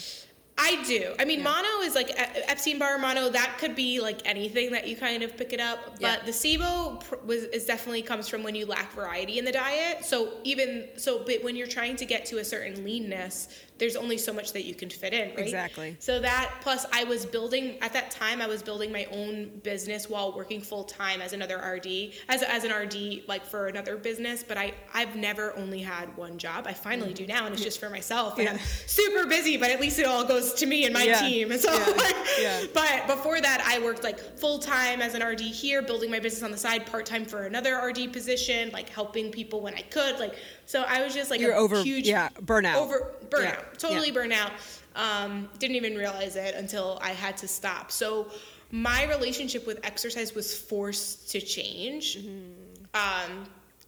[0.61, 1.15] I do.
[1.21, 1.45] I mean, yeah.
[1.45, 3.29] mono is like Epstein Barr mono.
[3.31, 5.99] That could be like anything that you kind of pick it up.
[6.01, 6.17] But yeah.
[6.25, 10.05] the SIBO was is definitely comes from when you lack variety in the diet.
[10.05, 14.19] So even so, but when you're trying to get to a certain leanness, there's only
[14.19, 15.39] so much that you can fit in, right?
[15.39, 15.97] Exactly.
[15.99, 20.09] So that plus I was building at that time I was building my own business
[20.09, 24.45] while working full time as another RD as as an RD like for another business,
[24.47, 26.67] but I I've never only had one job.
[26.67, 28.53] I finally do now and it's just for myself and yeah.
[28.53, 31.21] I'm super busy, but at least it all goes to me and my yeah.
[31.21, 31.53] team.
[31.53, 31.87] And so yeah.
[31.97, 32.63] Like, yeah.
[32.75, 36.43] but before that I worked like full time as an RD here, building my business
[36.43, 40.19] on the side, part time for another RD position, like helping people when I could,
[40.19, 40.35] like
[40.69, 42.75] so I was just like You're a over, huge yeah, burnout.
[42.75, 43.43] Over burnout.
[43.43, 43.63] Yeah.
[43.79, 44.15] Totally yeah.
[44.15, 44.51] burnout.
[44.95, 47.91] Um, didn't even realize it until I had to stop.
[47.91, 48.31] So
[48.71, 52.19] my relationship with exercise was forced to change.
[52.19, 52.51] Mm-hmm.
[52.93, 53.47] Um,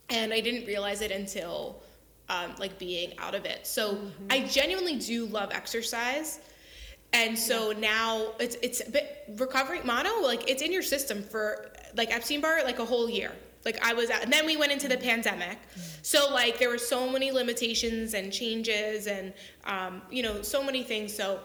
[0.09, 1.83] and I didn't realize it until
[2.29, 3.67] um, like being out of it.
[3.67, 4.27] So mm-hmm.
[4.31, 6.39] I genuinely do love exercise.
[7.13, 7.79] And so yeah.
[7.79, 12.41] now it's it's a bit recovery mono like it's in your system for like Epstein
[12.41, 13.33] Barr like a whole year.
[13.65, 15.57] Like I was at, and then we went into the pandemic.
[16.01, 19.33] So like there were so many limitations and changes and
[19.65, 21.15] um, you know so many things.
[21.15, 21.39] So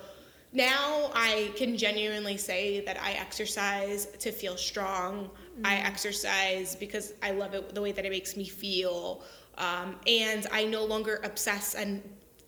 [0.52, 5.24] now I can genuinely say that I exercise to feel strong.
[5.24, 5.66] Mm-hmm.
[5.66, 9.22] I exercise because I love it the way that it makes me feel.
[9.58, 12.02] Um, and I no longer obsess and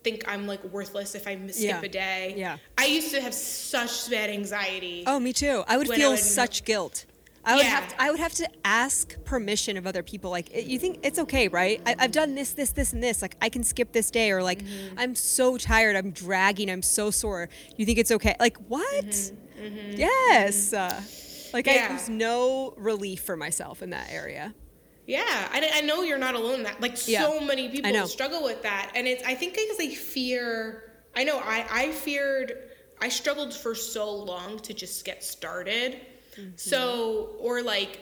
[0.04, 1.80] think I'm like worthless if I skip yeah.
[1.82, 2.34] a day.
[2.36, 2.56] Yeah.
[2.76, 5.04] I used to have such bad anxiety.
[5.06, 5.64] Oh, me too.
[5.66, 7.04] I would feel would such guilt.
[7.44, 7.70] I would yeah.
[7.70, 10.30] have to, I would have to ask permission of other people.
[10.30, 11.80] Like, you think it's okay, right?
[11.86, 13.22] I, have done this, this, this, and this.
[13.22, 14.98] Like, I can skip this day, or like, mm-hmm.
[14.98, 15.96] I'm so tired.
[15.96, 16.70] I'm dragging.
[16.70, 17.48] I'm so sore.
[17.76, 18.36] You think it's okay?
[18.38, 19.04] Like, what?
[19.04, 19.64] Mm-hmm.
[19.64, 19.98] Mm-hmm.
[19.98, 20.72] Yes.
[20.72, 21.00] Uh,
[21.52, 21.86] like, yeah.
[21.86, 24.54] I, there's no relief for myself in that area.
[25.06, 26.82] Yeah, I, I know you're not alone in that.
[26.82, 27.22] Like, yeah.
[27.22, 30.92] so many people struggle with that, and it's I think because they fear.
[31.16, 32.52] I know I I feared.
[33.00, 36.00] I struggled for so long to just get started
[36.38, 36.50] Mm-hmm.
[36.56, 38.00] So, or like,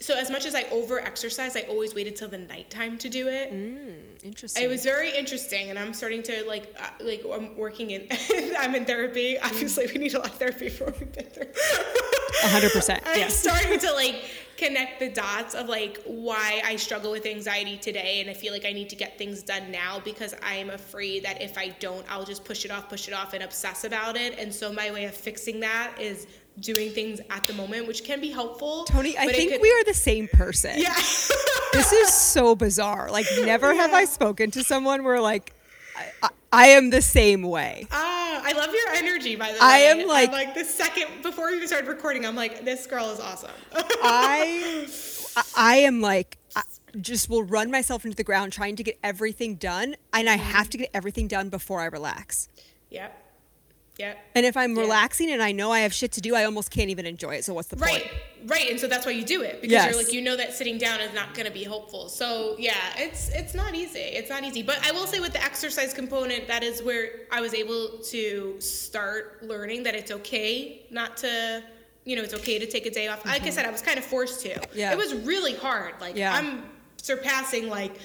[0.00, 3.28] so as much as I over exercise, I always waited till the nighttime to do
[3.28, 3.52] it.
[3.52, 4.62] Mm, interesting.
[4.62, 8.06] It was very interesting, and I'm starting to like, uh, like I'm working in,
[8.58, 9.34] I'm in therapy.
[9.34, 9.46] Mm.
[9.46, 11.46] Obviously, we need a lot of therapy before we've been through.
[12.42, 13.02] hundred percent.
[13.06, 14.22] I'm starting to like
[14.56, 18.64] connect the dots of like why I struggle with anxiety today, and I feel like
[18.64, 22.24] I need to get things done now because I'm afraid that if I don't, I'll
[22.24, 24.38] just push it off, push it off, and obsess about it.
[24.38, 26.26] And so my way of fixing that is
[26.60, 28.84] doing things at the moment, which can be helpful.
[28.84, 30.72] Toni, I think could, we are the same person.
[30.76, 30.94] Yeah.
[31.72, 33.10] this is so bizarre.
[33.10, 33.82] Like, never yeah.
[33.82, 35.54] have I spoken to someone where, like,
[35.96, 37.86] I, I, I, am the same way.
[37.90, 39.58] Ah, I love your energy, by the way.
[39.60, 43.10] I am like, I'm like the second before we started recording, I'm like, this girl
[43.10, 43.50] is awesome.
[43.72, 44.88] I,
[45.56, 46.62] I am like, I
[47.00, 50.64] just will run myself into the ground trying to get everything done, and I have
[50.64, 50.70] mm-hmm.
[50.70, 52.48] to get everything done before I relax.
[52.90, 53.27] Yep.
[53.98, 54.14] Yeah.
[54.36, 54.82] And if I'm yeah.
[54.82, 57.44] relaxing and I know I have shit to do, I almost can't even enjoy it.
[57.44, 57.90] So what's the right.
[57.90, 58.04] point?
[58.04, 58.50] Right.
[58.50, 58.70] Right.
[58.70, 59.90] And so that's why you do it because yes.
[59.90, 62.08] you're like you know that sitting down is not going to be helpful.
[62.08, 63.98] So yeah, it's it's not easy.
[63.98, 64.62] It's not easy.
[64.62, 68.60] But I will say with the exercise component, that is where I was able to
[68.60, 71.64] start learning that it's okay not to
[72.04, 73.18] you know, it's okay to take a day off.
[73.18, 73.28] Mm-hmm.
[73.28, 73.54] Like I mm-hmm.
[73.54, 74.58] said, I was kind of forced to.
[74.72, 74.92] Yeah.
[74.92, 75.94] It was really hard.
[76.00, 76.34] Like yeah.
[76.34, 76.62] I'm
[76.96, 77.98] surpassing like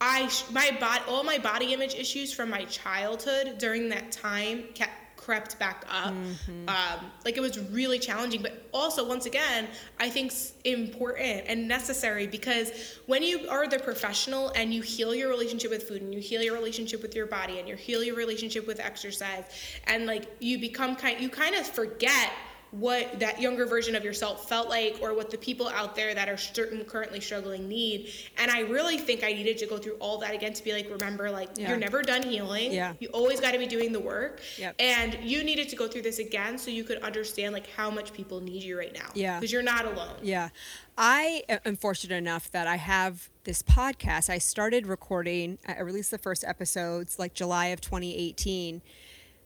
[0.00, 4.99] I my body all my body image issues from my childhood during that time kept
[5.30, 6.12] crept back up.
[6.12, 6.68] Mm-hmm.
[6.68, 9.68] Um, like it was really challenging, but also once again,
[10.00, 10.32] I think
[10.64, 15.84] important and necessary because when you are the professional and you heal your relationship with
[15.84, 18.80] food and you heal your relationship with your body and you heal your relationship with
[18.80, 19.44] exercise
[19.86, 22.32] and like you become kind, you kind of forget
[22.70, 26.28] what that younger version of yourself felt like or what the people out there that
[26.28, 28.12] are certain currently struggling need.
[28.38, 30.88] And i really think i needed to go through all that again to be like
[30.90, 31.68] remember like yeah.
[31.68, 32.72] you're never done healing.
[32.72, 32.94] Yeah.
[33.00, 34.40] you always got to be doing the work.
[34.58, 34.76] Yep.
[34.78, 38.12] and you needed to go through this again so you could understand like how much
[38.12, 39.10] people need you right now.
[39.14, 39.38] Yeah.
[39.38, 40.16] Because you're not alone.
[40.22, 40.50] Yeah.
[40.96, 44.30] I am fortunate enough that i have this podcast.
[44.30, 48.82] I started recording i released the first episodes like july of 2018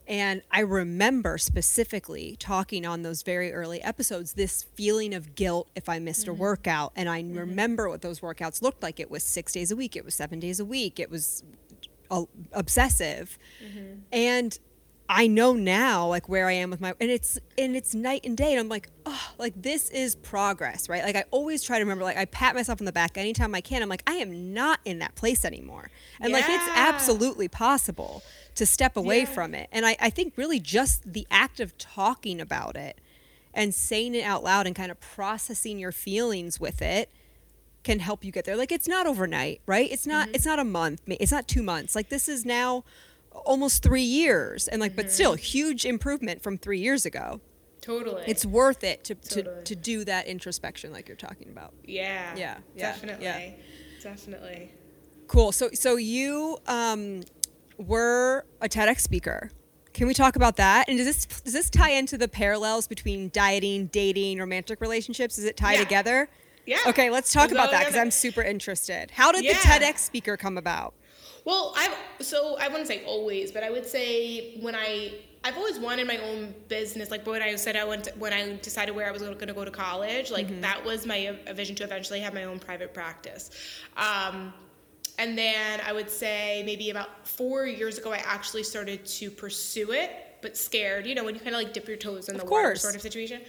[0.07, 5.89] and I remember specifically talking on those very early episodes this feeling of guilt if
[5.89, 6.33] I missed mm-hmm.
[6.33, 6.93] a workout.
[6.95, 7.39] And I mm-hmm.
[7.39, 9.01] remember what those workouts looked like.
[9.01, 11.43] It was six days a week, it was seven days a week, it was
[12.11, 13.39] uh, obsessive.
[13.65, 14.01] Mm-hmm.
[14.13, 14.59] And
[15.09, 18.37] I know now like where I am with my and it's and it's night and
[18.37, 21.85] day and I'm like oh like this is progress right like I always try to
[21.85, 24.55] remember like I pat myself on the back anytime I can I'm like I am
[24.55, 25.91] not in that place anymore
[26.21, 26.37] and yeah.
[26.39, 28.23] like it's absolutely possible
[28.55, 29.27] to step away yeah.
[29.27, 29.69] from it.
[29.73, 32.99] And I, I think really just the act of talking about it
[33.53, 37.11] and saying it out loud and kind of processing your feelings with it
[37.83, 38.57] can help you get there.
[38.57, 39.91] Like it's not overnight, right?
[39.91, 40.37] It's not mm-hmm.
[40.37, 41.95] it's not a month, it's not 2 months.
[41.95, 42.85] Like this is now
[43.35, 45.03] almost 3 years and like mm-hmm.
[45.03, 47.41] but still huge improvement from 3 years ago.
[47.81, 48.23] Totally.
[48.27, 49.57] It's worth it to, totally.
[49.57, 51.75] to, to do that introspection like you're talking about.
[51.85, 52.35] Yeah.
[52.35, 52.59] Yeah.
[52.77, 53.25] Definitely.
[53.27, 53.51] Yeah.
[54.03, 54.73] Definitely.
[55.27, 55.53] Cool.
[55.53, 57.23] So so you um
[57.77, 59.51] were a TEDx speaker.
[59.93, 60.89] Can we talk about that?
[60.89, 65.37] And does this does this tie into the parallels between dieting, dating, romantic relationships?
[65.37, 65.81] Does it tie yeah.
[65.81, 66.29] together?
[66.67, 66.79] Yeah.
[66.87, 69.11] Okay, let's talk about that because I'm super interested.
[69.11, 70.95] How did the TEDx speaker come about?
[71.45, 75.13] Well, I so I wouldn't say always, but I would say when I
[75.45, 77.11] I've always wanted my own business.
[77.11, 79.53] Like when I said I went to, when I decided where I was going to
[79.53, 80.63] go to college, like mm-hmm.
[80.63, 83.51] that was my vision to eventually have my own private practice.
[83.99, 84.55] Um,
[85.19, 89.93] and then I would say maybe about four years ago, I actually started to pursue
[89.93, 92.41] it, but scared, you know, when you kind of like dip your toes in of
[92.41, 92.65] the course.
[92.65, 93.43] water sort of situation.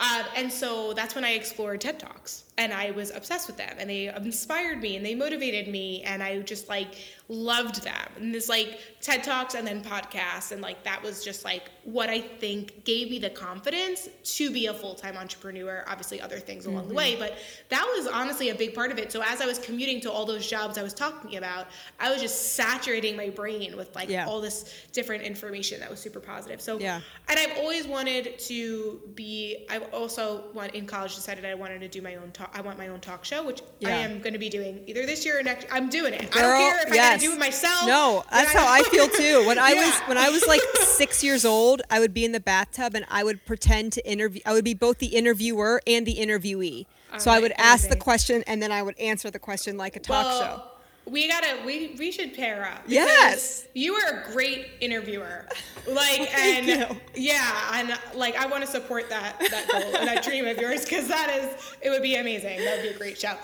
[0.00, 3.76] Um, and so that's when I explored TED Talks and I was obsessed with them
[3.78, 6.02] and they inspired me and they motivated me.
[6.02, 6.96] And I just like
[7.28, 8.08] loved them.
[8.16, 10.52] And this like TED Talks and then podcasts.
[10.52, 14.66] And like that was just like what I think gave me the confidence to be
[14.66, 15.82] a full time entrepreneur.
[15.88, 16.88] Obviously, other things along mm-hmm.
[16.90, 17.38] the way, but
[17.70, 19.10] that was honestly a big part of it.
[19.10, 22.20] So as I was commuting to all those jobs I was talking about, I was
[22.20, 24.26] just saturating my brain with like yeah.
[24.26, 26.60] all this different information that was super positive.
[26.60, 27.00] So, yeah.
[27.28, 31.88] and I've always wanted to be, I've also want in college decided I wanted to
[31.88, 32.41] do my own talk.
[32.52, 33.88] I want my own talk show, which yeah.
[33.88, 35.66] I am going to be doing either this year or next.
[35.70, 36.30] I'm doing it.
[36.30, 37.06] Girl, I don't care if yes.
[37.06, 37.86] I got to do it myself.
[37.86, 39.46] No, that's how I feel too.
[39.46, 39.86] When I yeah.
[39.86, 43.04] was when I was like six years old, I would be in the bathtub and
[43.08, 44.40] I would pretend to interview.
[44.46, 46.86] I would be both the interviewer and the interviewee.
[47.18, 50.00] so I would ask the question and then I would answer the question like a
[50.00, 50.71] talk well, show.
[51.04, 52.82] We gotta we we should pair up.
[52.86, 53.66] Yes.
[53.74, 55.46] You are a great interviewer.
[55.84, 56.84] Like and you.
[57.16, 60.84] yeah, and like I want to support that that goal and that dream of yours
[60.84, 62.60] because that is it would be amazing.
[62.60, 63.34] That would be a great show.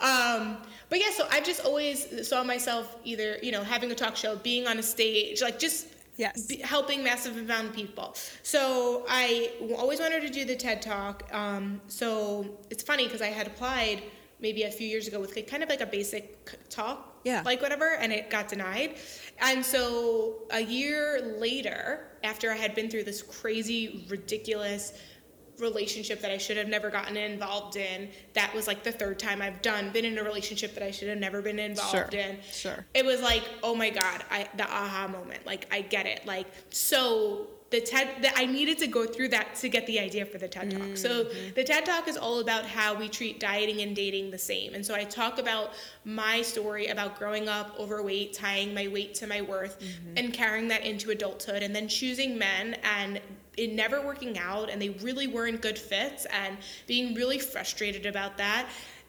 [0.00, 0.56] Um,
[0.88, 4.36] but yeah, so I've just always saw myself either you know having a talk show,
[4.36, 9.98] being on a stage, like just yes helping massive amount of people so i always
[9.98, 14.02] wanted to do the ted talk um, so it's funny because i had applied
[14.42, 17.94] maybe a few years ago with kind of like a basic talk, yeah, like whatever,
[17.94, 18.96] and it got denied.
[19.40, 24.92] And so a year later, after I had been through this crazy, ridiculous
[25.58, 28.08] relationship that I should have never gotten involved in.
[28.34, 31.08] That was like the third time I've done been in a relationship that I should
[31.08, 32.38] have never been involved sure, in.
[32.52, 32.84] Sure.
[32.94, 35.46] It was like, oh my god, I the aha moment.
[35.46, 36.26] Like I get it.
[36.26, 40.24] Like so the TED that I needed to go through that to get the idea
[40.26, 40.80] for the TED Talk.
[40.80, 40.94] Mm-hmm.
[40.94, 44.74] So the TED Talk is all about how we treat dieting and dating the same.
[44.74, 45.72] And so I talk about
[46.04, 50.18] my story about growing up overweight, tying my weight to my worth, mm-hmm.
[50.18, 53.20] and carrying that into adulthood, and then choosing men and
[53.56, 56.56] it never working out and they really weren't good fits and
[56.86, 58.66] being really frustrated about that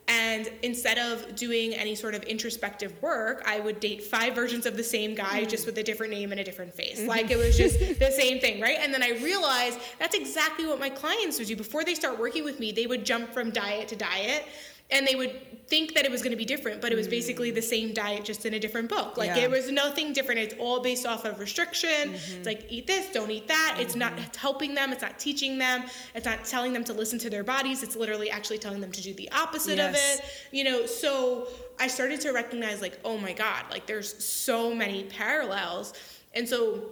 [0.07, 4.75] and instead of doing any sort of introspective work, I would date five versions of
[4.75, 5.49] the same guy, mm.
[5.49, 6.99] just with a different name and a different face.
[6.99, 7.09] Mm-hmm.
[7.09, 8.77] Like it was just the same thing, right?
[8.79, 11.55] And then I realized that's exactly what my clients would do.
[11.55, 14.45] Before they start working with me, they would jump from diet to diet
[14.93, 17.49] and they would think that it was going to be different, but it was basically
[17.49, 19.17] the same diet just in a different book.
[19.17, 19.43] Like yeah.
[19.43, 20.39] it was nothing different.
[20.39, 21.89] It's all based off of restriction.
[21.89, 22.37] Mm-hmm.
[22.37, 23.71] It's like eat this, don't eat that.
[23.73, 23.81] Mm-hmm.
[23.81, 24.91] It's not it's helping them.
[24.91, 25.85] It's not teaching them.
[26.13, 27.81] It's not telling them to listen to their bodies.
[27.81, 29.89] It's literally actually telling them to do the opposite yes.
[29.89, 30.29] of it.
[30.51, 31.47] You know, so
[31.79, 35.93] I started to recognize like, oh my god, like there's so many parallels,
[36.35, 36.91] and so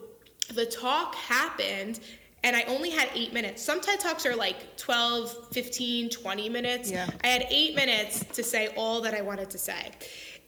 [0.54, 2.00] the talk happened
[2.44, 3.62] and I only had eight minutes.
[3.64, 6.92] Some TED Talks are like 12, 15, 20 minutes.
[6.92, 7.10] Yeah.
[7.24, 9.92] I had eight minutes to say all that I wanted to say.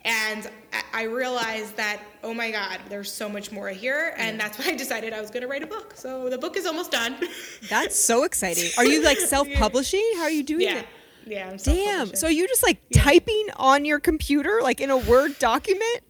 [0.05, 0.49] And
[0.93, 4.13] I realized that, oh my God, there's so much more here.
[4.17, 5.93] And that's why I decided I was going to write a book.
[5.95, 7.15] So the book is almost done.
[7.69, 8.69] That's so exciting.
[8.77, 10.03] Are you like self publishing?
[10.17, 10.79] How are you doing yeah.
[10.79, 10.87] it?
[11.25, 12.15] Yeah, I'm Damn.
[12.15, 13.01] So you just like yeah.
[13.01, 16.01] typing on your computer, like in a Word document?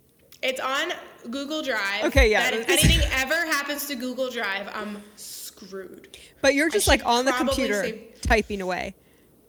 [0.42, 0.92] It's on
[1.30, 2.06] Google Drive.
[2.06, 2.50] Okay, yeah.
[2.50, 5.04] That if anything ever happens to Google Drive, I'm
[5.64, 6.18] screwed.
[6.42, 7.92] But you're just like on the computer
[8.22, 8.96] typing away.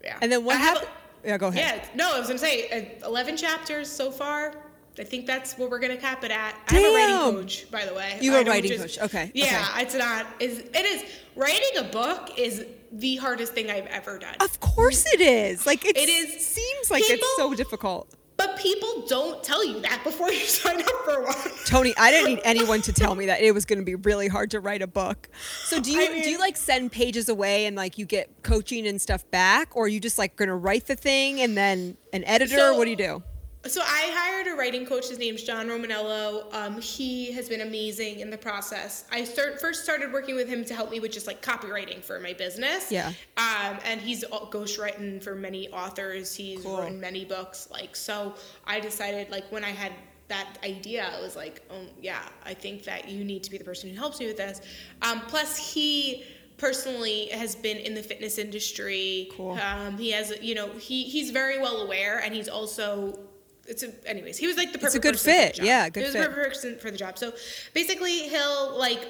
[0.03, 0.19] Yeah.
[0.21, 0.89] And then what happened?
[1.25, 1.83] Yeah, go ahead.
[1.83, 4.55] Yeah, no, I was gonna say uh, 11 chapters so far.
[4.99, 6.55] I think that's what we're gonna cap it at.
[6.69, 6.79] Damn.
[6.79, 8.19] I have a writing coach, by the way.
[8.21, 9.33] You have a writing just, coach, okay?
[9.35, 9.83] Yeah, okay.
[9.83, 10.27] it's not.
[10.39, 11.05] Is it is
[11.35, 14.37] writing a book is the hardest thing I've ever done.
[14.41, 15.67] Of course it is.
[15.67, 16.47] Like it is.
[16.47, 18.09] Seems like people, it's so difficult.
[18.37, 21.35] But people don't tell you that before you sign up for one.
[21.67, 24.29] Toni, I didn't need anyone to tell me that it was going to be really
[24.29, 25.29] hard to write a book.
[25.65, 28.43] So do you I mean, do you like send pages away and like you get
[28.43, 31.57] coaching and stuff back, or are you just like going to write the thing and
[31.57, 32.57] then an editor?
[32.57, 33.23] So, what do you do?
[33.67, 35.09] So I hired a writing coach.
[35.09, 36.53] His name's John Romaniello.
[36.53, 39.05] Um, he has been amazing in the process.
[39.11, 42.21] I start first started working with him to help me with just like copywriting for
[42.21, 42.93] my business.
[42.93, 43.09] Yeah.
[43.39, 46.35] Um, and he's ghostwritten for many authors.
[46.35, 46.79] He's cool.
[46.79, 47.69] written many books.
[47.71, 48.35] Like so,
[48.67, 49.93] I decided like when I had
[50.29, 53.65] that idea, I was like, oh yeah, I think that you need to be the
[53.65, 54.61] person who helps me with this.
[55.01, 56.25] Um, plus he
[56.59, 59.31] personally has been in the fitness industry.
[59.37, 59.53] Cool.
[59.53, 63.19] Um, he has, you know, he he's very well aware, and he's also
[63.67, 64.97] it's a, anyways, he was like the perfect.
[65.05, 65.59] It's a good fit.
[65.63, 66.13] Yeah, good fit.
[66.13, 66.31] he was fit.
[66.31, 67.19] the perfect person for the job.
[67.19, 67.33] So
[67.73, 69.07] basically, he'll like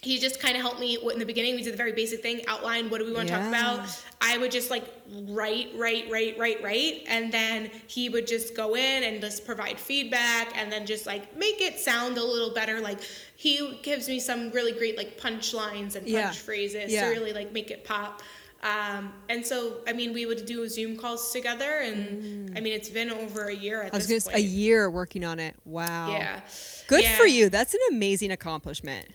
[0.00, 1.56] he just kind of helped me in the beginning.
[1.56, 3.40] We did the very basic thing, outline what do we want to yeah.
[3.40, 4.04] talk about.
[4.20, 4.84] I would just like
[5.28, 9.78] write, write, write, write, write, and then he would just go in and just provide
[9.78, 12.80] feedback, and then just like make it sound a little better.
[12.80, 13.00] Like
[13.36, 16.30] he gives me some really great like punchlines and punch yeah.
[16.30, 17.04] phrases yeah.
[17.04, 18.22] to really like make it pop.
[18.62, 22.58] Um, and so, I mean, we would do Zoom calls together, and mm.
[22.58, 24.46] I mean, it's been over a year at I was this gonna, point.
[24.46, 25.54] A year working on it.
[25.64, 26.10] Wow.
[26.10, 26.40] Yeah.
[26.88, 27.16] Good yeah.
[27.16, 27.50] for you.
[27.50, 29.06] That's an amazing accomplishment.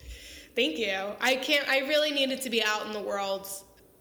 [0.56, 0.96] Thank you.
[1.20, 1.68] I can't.
[1.68, 3.48] I really needed it to be out in the world.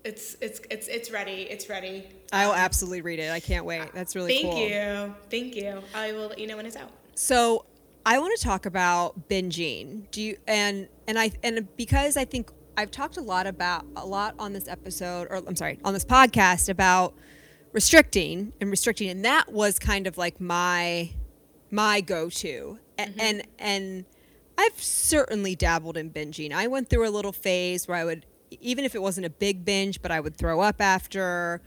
[0.04, 1.46] It's it's it's it's ready.
[1.50, 2.08] It's ready.
[2.32, 3.30] I will absolutely read it.
[3.30, 3.92] I can't wait.
[3.94, 4.68] That's really Thank cool.
[4.68, 5.14] you.
[5.30, 5.82] Thank you.
[5.94, 6.90] I will let you know when it's out.
[7.14, 7.64] So
[8.04, 10.10] I want to talk about binging.
[10.10, 14.06] Do you and and I and because I think I've talked a lot about a
[14.06, 17.14] lot on this episode or I'm sorry, on this podcast about
[17.72, 21.10] restricting and restricting and that was kind of like my
[21.70, 22.78] my go-to.
[22.98, 23.20] Mm-hmm.
[23.20, 24.04] And and
[24.58, 26.52] I've certainly dabbled in binging.
[26.52, 28.26] I went through a little phase where I would
[28.60, 31.62] even if it wasn't a big binge, but I would throw up after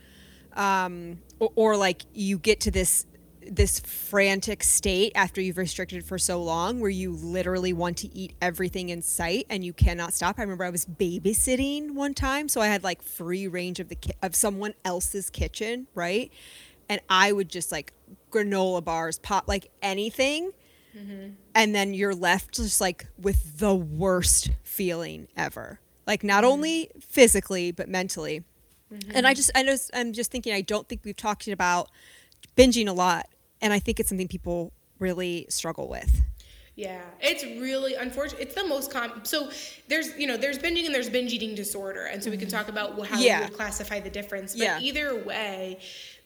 [0.53, 3.05] um, or, or like you get to this
[3.49, 8.33] this frantic state after you've restricted for so long where you literally want to eat
[8.41, 10.37] everything in sight and you cannot stop.
[10.37, 13.95] I remember I was babysitting one time, so I had like free range of the
[13.95, 16.31] ki- of someone else's kitchen, right?
[16.89, 17.93] And I would just like
[18.31, 20.51] granola bars, pop like anything.
[20.97, 21.31] Mm-hmm.
[21.53, 25.79] And then you're left just like with the worst feeling ever.
[26.07, 26.53] Like not mm-hmm.
[26.53, 28.43] only physically but mentally.
[28.93, 29.11] Mm-hmm.
[29.13, 31.89] And I just I just I'm just thinking I don't think we've talked about
[32.55, 33.27] binging a lot
[33.65, 36.21] and I think it's something people really struggle with.
[36.75, 38.41] Yeah, it's really unfortunate.
[38.41, 39.25] It's the most common.
[39.25, 39.49] So
[39.87, 42.67] there's, you know, there's binging and there's binge eating disorder, and so we can talk
[42.67, 43.39] about how yeah.
[43.39, 44.53] we would classify the difference.
[44.53, 44.79] But yeah.
[44.79, 45.79] either way,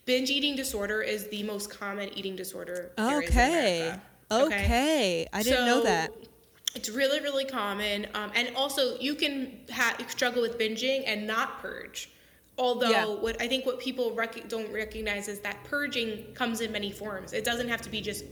[0.03, 2.91] binge eating disorder is the most common eating disorder.
[2.99, 3.93] Okay.
[4.31, 4.45] Okay.
[4.45, 5.27] okay.
[5.31, 6.11] I didn't so, know that.
[6.75, 11.61] It's really, really common, um, and also you can ha- struggle with binging and not
[11.61, 12.09] purge.
[12.59, 13.05] Although yeah.
[13.05, 17.31] what I think what people rec- don't recognize is that purging comes in many forms.
[17.31, 18.25] It doesn't have to be just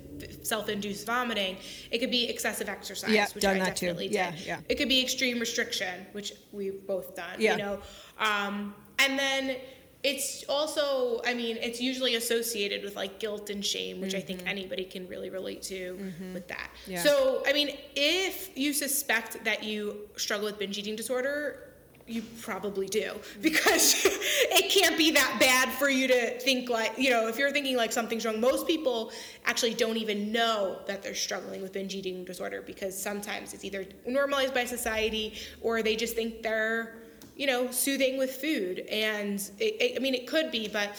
[0.44, 1.56] self-induced vomiting.
[1.92, 4.16] It could be excessive exercise, yeah, which done I that definitely too.
[4.16, 4.34] did.
[4.36, 4.60] Yeah, yeah.
[4.68, 7.40] It could be extreme restriction, which we've both done.
[7.40, 7.54] Yeah.
[7.54, 7.80] You know,
[8.20, 9.56] um, and then
[10.04, 14.20] it's also i mean it's usually associated with like guilt and shame which mm-hmm.
[14.20, 14.50] i think mm-hmm.
[14.50, 16.34] anybody can really relate to mm-hmm.
[16.36, 17.02] with that yeah.
[17.02, 21.67] so i mean if you suspect that you struggle with binge eating disorder
[22.08, 27.10] you probably do because it can't be that bad for you to think like you
[27.10, 29.12] know if you're thinking like something's wrong most people
[29.46, 33.86] actually don't even know that they're struggling with binge eating disorder because sometimes it's either
[34.06, 36.96] normalized by society or they just think they're
[37.36, 38.80] you know soothing with food.
[38.90, 40.90] And it, it, i mean it could be but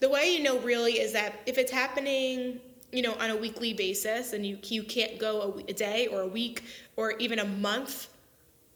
[0.00, 2.60] the way you know really is that if it's happening
[2.92, 6.22] you know on a weekly basis and you you can't go a, a day or
[6.22, 6.62] a week
[6.96, 8.08] or even a month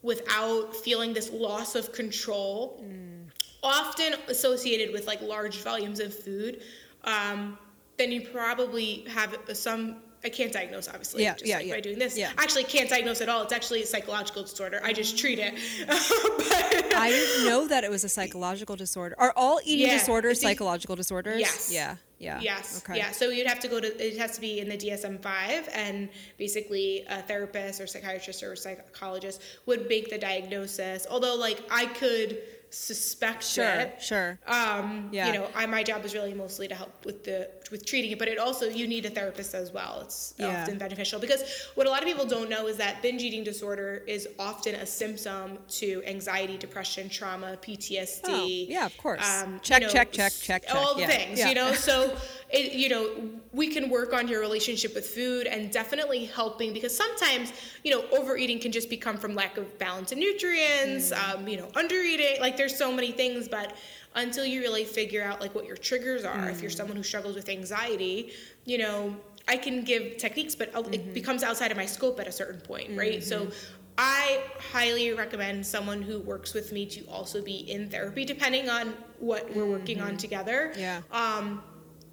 [0.03, 3.31] without feeling this loss of control, mm.
[3.63, 6.63] often associated with like large volumes of food,
[7.05, 7.59] um,
[7.97, 9.97] then you probably have some.
[10.23, 11.75] I can't diagnose, obviously, yeah, just yeah, like yeah.
[11.75, 12.17] by doing this.
[12.17, 12.31] Yeah.
[12.37, 13.43] Actually, can't diagnose at all.
[13.43, 14.81] It's actually a psychological disorder.
[14.85, 15.55] I just treat it.
[15.89, 19.15] I didn't know that it was a psychological disorder.
[19.19, 21.41] Are all eating yeah, disorders psychological disorders?
[21.41, 21.71] Yes.
[21.73, 21.97] Yeah.
[22.19, 22.39] Yeah.
[22.43, 22.83] Yes.
[22.85, 22.99] Okay.
[22.99, 23.13] Yeah.
[23.13, 26.11] So you'd have to go to it has to be in the DSM five, and
[26.37, 31.07] basically a therapist or psychiatrist or psychologist would make the diagnosis.
[31.11, 34.01] Although, like, I could suspect sure, it.
[34.01, 34.39] Sure.
[34.47, 35.27] Um, yeah.
[35.27, 38.19] You know, I, my job is really mostly to help with the with treating it,
[38.19, 40.01] but it also you need a therapist as well.
[40.03, 40.63] It's yeah.
[40.63, 41.43] often beneficial because
[41.75, 44.87] what a lot of people don't know is that binge eating disorder is often a
[44.87, 48.21] symptom to anxiety, depression, trauma, PTSD.
[48.27, 49.43] Oh, yeah, of course.
[49.43, 50.75] Um, check, you know, check, check, check, check.
[50.75, 51.07] All the yeah.
[51.09, 51.49] things, yeah.
[51.49, 51.73] you know.
[51.73, 52.17] So,
[52.53, 53.11] it, you know,
[53.53, 57.53] we can work on your relationship with food and definitely helping because sometimes,
[57.85, 61.13] you know, overeating can just become from lack of balance and nutrients.
[61.13, 61.35] Mm.
[61.35, 62.41] Um, you know, undereating.
[62.41, 63.77] Like there's so many things, but
[64.17, 66.51] until you really figure out like what your triggers are, mm.
[66.51, 66.77] if you're mm.
[66.77, 68.33] someone who struggles with anxiety,
[68.65, 69.15] you know,
[69.49, 70.95] I can give techniques, but mm-hmm.
[70.95, 73.21] it becomes outside of my scope at a certain point, right?
[73.21, 73.49] Mm-hmm.
[73.49, 73.51] So
[73.99, 74.43] I
[74.73, 79.55] highly recommend someone who works with me to also be in therapy, depending on what
[79.55, 80.09] we're working mm-hmm.
[80.09, 80.73] on together.
[80.77, 81.03] Yeah.
[81.11, 81.63] Um,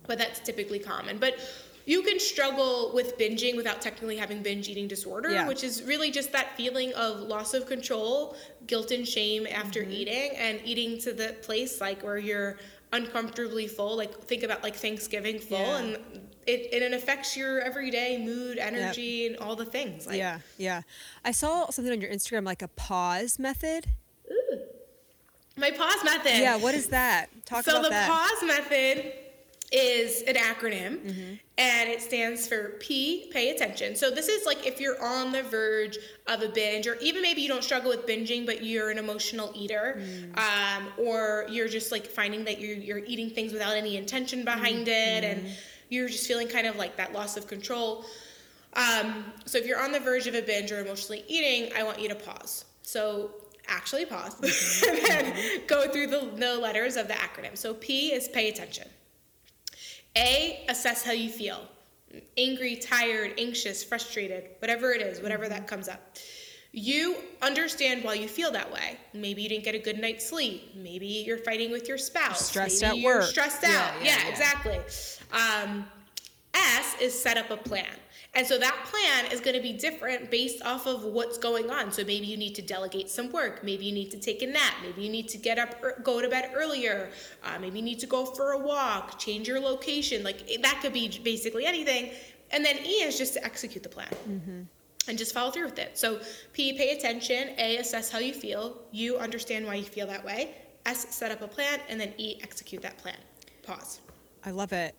[0.08, 1.18] but that's typically common.
[1.18, 1.40] But
[1.88, 5.48] you can struggle with binging without technically having binge eating disorder, yeah.
[5.48, 8.36] which is really just that feeling of loss of control,
[8.68, 9.92] guilt and shame after mm-hmm.
[9.92, 12.58] eating, and eating to the place like where you're
[12.92, 13.96] uncomfortably full.
[13.96, 15.78] Like think about like Thanksgiving full, yeah.
[15.78, 15.98] and
[16.46, 19.32] it and it affects your everyday mood, energy, yep.
[19.32, 20.08] and all the things.
[20.08, 20.82] Like, yeah, yeah.
[21.24, 23.88] I saw something on your Instagram like a pause method.
[24.30, 24.60] Ooh.
[25.56, 26.38] My pause method.
[26.38, 27.30] Yeah, what is that?
[27.46, 28.08] Talk so about that.
[28.08, 29.14] So the pause method
[29.72, 31.34] is an acronym mm-hmm.
[31.58, 33.96] and it stands for P, pay attention.
[33.96, 35.98] So this is like if you're on the verge
[36.28, 39.52] of a binge, or even maybe you don't struggle with binging, but you're an emotional
[39.56, 40.38] eater, mm.
[40.38, 44.88] um, or you're just like finding that you're, you're eating things without any intention behind
[44.88, 45.18] mm-hmm.
[45.18, 45.48] it, and
[45.90, 48.06] you're just feeling kind of like that loss of control.
[48.74, 52.00] Um, so if you're on the verge of a binge or emotionally eating, I want
[52.00, 52.66] you to pause.
[52.84, 53.32] So
[53.68, 55.12] actually pause mm-hmm.
[55.12, 57.58] and then go through the, the letters of the acronym.
[57.58, 58.88] So P is pay attention.
[60.16, 61.62] A, assess how you feel
[62.38, 66.18] angry, tired, anxious, frustrated, whatever it is, whatever that comes up.
[66.72, 68.98] You understand why you feel that way.
[69.14, 70.74] Maybe you didn't get a good night's sleep.
[70.76, 72.48] Maybe you're fighting with your spouse.
[72.48, 73.24] Stressed Maybe at you're work.
[73.26, 73.72] Stressed out.
[73.72, 74.30] Yeah, yeah, yeah, yeah.
[74.30, 74.80] exactly.
[75.32, 75.86] Um,
[76.54, 77.86] S is set up a plan.
[78.38, 81.92] And so that plan is going to be different based off of what's going on.
[81.92, 83.64] So maybe you need to delegate some work.
[83.64, 84.76] Maybe you need to take a nap.
[84.84, 87.10] Maybe you need to get up, go to bed earlier.
[87.44, 90.24] Uh, maybe you need to go for a walk, change your location.
[90.24, 92.12] Like that could be basically anything.
[92.52, 94.14] And then E is just to execute the plan.
[94.30, 94.62] Mm-hmm.
[95.10, 95.98] And just follow through with it.
[95.98, 96.20] So,
[96.54, 97.56] P, pay attention.
[97.58, 98.82] A, assess how you feel.
[98.92, 100.54] You understand why you feel that way.
[100.86, 101.80] S, set up a plan.
[101.90, 103.18] And then E, execute that plan.
[103.64, 104.02] Pause.
[104.46, 104.96] I love it.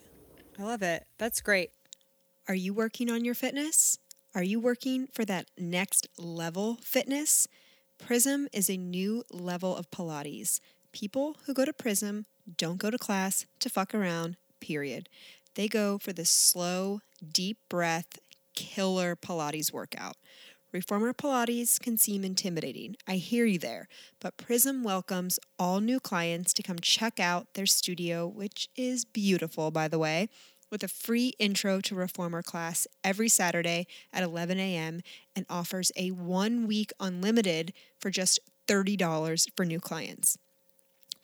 [0.59, 1.07] I love it.
[1.19, 1.71] That's great.
[2.49, 3.99] Are you working on your fitness?
[4.35, 7.47] Are you working for that next level fitness?
[7.99, 10.59] Prism is a new level of Pilates.
[10.91, 12.25] People who go to Prism
[12.57, 15.11] don't go to class to fuck around, period.
[15.57, 18.19] They go for the slow, deep breath,
[18.55, 20.17] killer Pilates workout.
[20.73, 22.97] Reformer Pilates can seem intimidating.
[23.07, 23.89] I hear you there.
[24.21, 29.71] But Prism welcomes all new clients to come check out their studio, which is beautiful,
[29.71, 30.31] by the way
[30.71, 35.01] with a free intro to reformer class every Saturday at 11 a.m.
[35.35, 38.39] and offers a one week unlimited for just
[38.69, 40.39] $30 for new clients.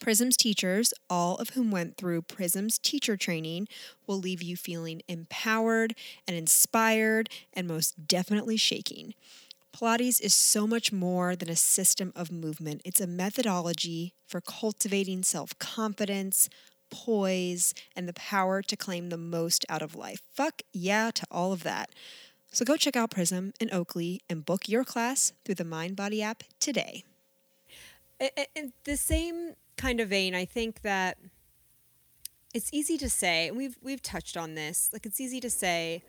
[0.01, 3.69] Prism's teachers, all of whom went through Prism's teacher training,
[4.07, 5.95] will leave you feeling empowered
[6.27, 9.15] and inspired and most definitely shaking.
[9.75, 12.81] Pilates is so much more than a system of movement.
[12.85, 16.49] It's a methodology for cultivating self confidence,
[16.95, 20.21] poise, and the power to claim the most out of life.
[20.33, 21.91] Fuck yeah to all of that.
[22.53, 26.45] So go check out Prism in Oakley and book your class through the MindBody app
[26.61, 27.03] today.
[28.55, 31.19] In the same kind of vein, I think that
[32.55, 34.91] it's easy to say, and we've we've touched on this.
[34.93, 36.05] Like it's easy to say,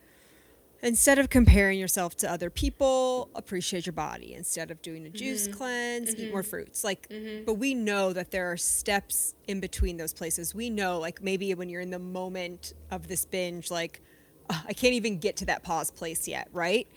[0.86, 4.36] instead of comparing yourself to other people, appreciate your body.
[4.36, 5.58] Instead of doing a juice mm-hmm.
[5.58, 6.22] cleanse, mm-hmm.
[6.22, 6.50] eat more mm-hmm.
[6.50, 6.84] fruits.
[6.84, 7.44] Like, mm-hmm.
[7.44, 10.54] but we know that there are steps in between those places.
[10.54, 14.02] We know, like, maybe when you're in the moment of this binge, like,
[14.50, 16.88] oh, I can't even get to that pause place yet, right?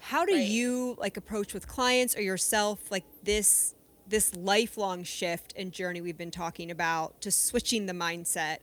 [0.00, 0.46] How do right.
[0.46, 3.74] you like approach with clients or yourself like this
[4.08, 8.58] this lifelong shift and journey we've been talking about to switching the mindset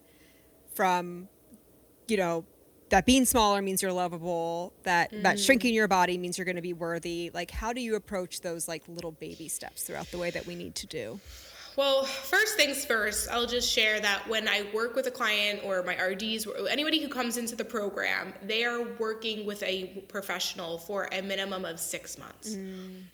[0.73, 1.27] from
[2.07, 2.45] you know
[2.93, 5.23] that being smaller means you're lovable that mm.
[5.23, 8.41] that shrinking your body means you're going to be worthy like how do you approach
[8.41, 11.19] those like little baby steps throughout the way that we need to do
[11.75, 15.81] well, first things first, I'll just share that when I work with a client or
[15.81, 20.77] my RDs, or anybody who comes into the program, they are working with a professional
[20.77, 22.55] for a minimum of six months.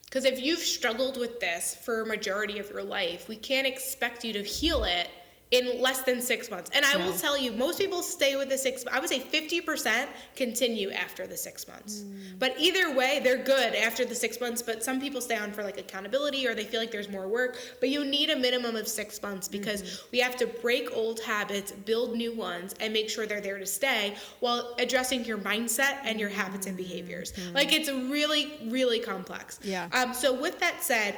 [0.03, 0.33] Because mm.
[0.33, 4.33] if you've struggled with this for a majority of your life, we can't expect you
[4.33, 5.07] to heal it
[5.51, 6.69] in less than six months.
[6.75, 8.85] And I will tell you, most people stay with the six.
[8.91, 12.01] I would say fifty percent continue after the six months.
[12.01, 12.37] Mm.
[12.37, 14.61] But either way, they're good after the six months.
[14.61, 17.57] But some people stay on for like accountability, or they feel like there's more work.
[17.79, 20.07] But you need a minimum of six months because mm-hmm.
[20.11, 23.65] we have to break old habits, build new ones, and make sure they're there to
[23.65, 27.33] stay while addressing your mindset and your habits and behaviors.
[27.33, 27.55] Mm-hmm.
[27.55, 29.59] Like it's really, really complex.
[29.63, 29.87] Yeah.
[29.93, 30.13] Um.
[30.13, 31.15] So with that said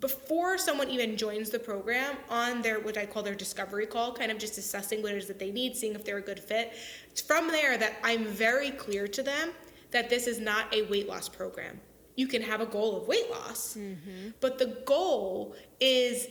[0.00, 4.30] before someone even joins the program on their what I call their discovery call, kind
[4.30, 6.72] of just assessing what it is that they need, seeing if they're a good fit.
[7.10, 9.50] It's from there that I'm very clear to them
[9.90, 11.80] that this is not a weight loss program.
[12.16, 14.30] You can have a goal of weight loss, mm-hmm.
[14.40, 16.28] but the goal is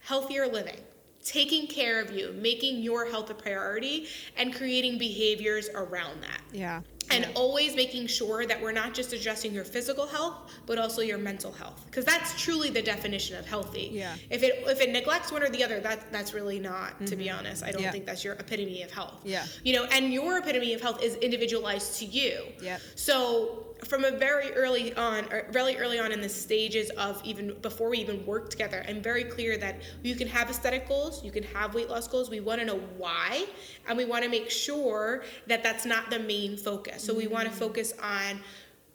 [0.00, 0.78] healthier living,
[1.24, 4.06] taking care of you, making your health a priority,
[4.36, 6.40] and creating behaviors around that.
[6.52, 6.80] Yeah
[7.10, 10.34] and always making sure that we're not just addressing your physical health
[10.66, 11.84] but also your mental health.
[11.86, 13.90] Because that's truly the definition of healthy.
[13.92, 14.14] Yeah.
[14.28, 17.06] If it if it neglects one or the other that that's really not mm-hmm.
[17.06, 17.38] to be mm-hmm.
[17.38, 17.64] honest.
[17.64, 17.90] I don't yeah.
[17.90, 19.14] think that's your epitome of health.
[19.24, 19.44] Yeah.
[19.64, 22.44] You know and your epitome of health is individualized to you.
[22.62, 22.78] Yeah.
[22.94, 27.56] So from a very early on or really early on in the stages of even
[27.62, 31.30] before we even work together i'm very clear that you can have aesthetic goals you
[31.30, 32.30] can have weight loss goals.
[32.30, 33.46] We want to know why
[33.88, 37.48] and we want to make sure that that's not the main focus so we want
[37.48, 38.40] to focus on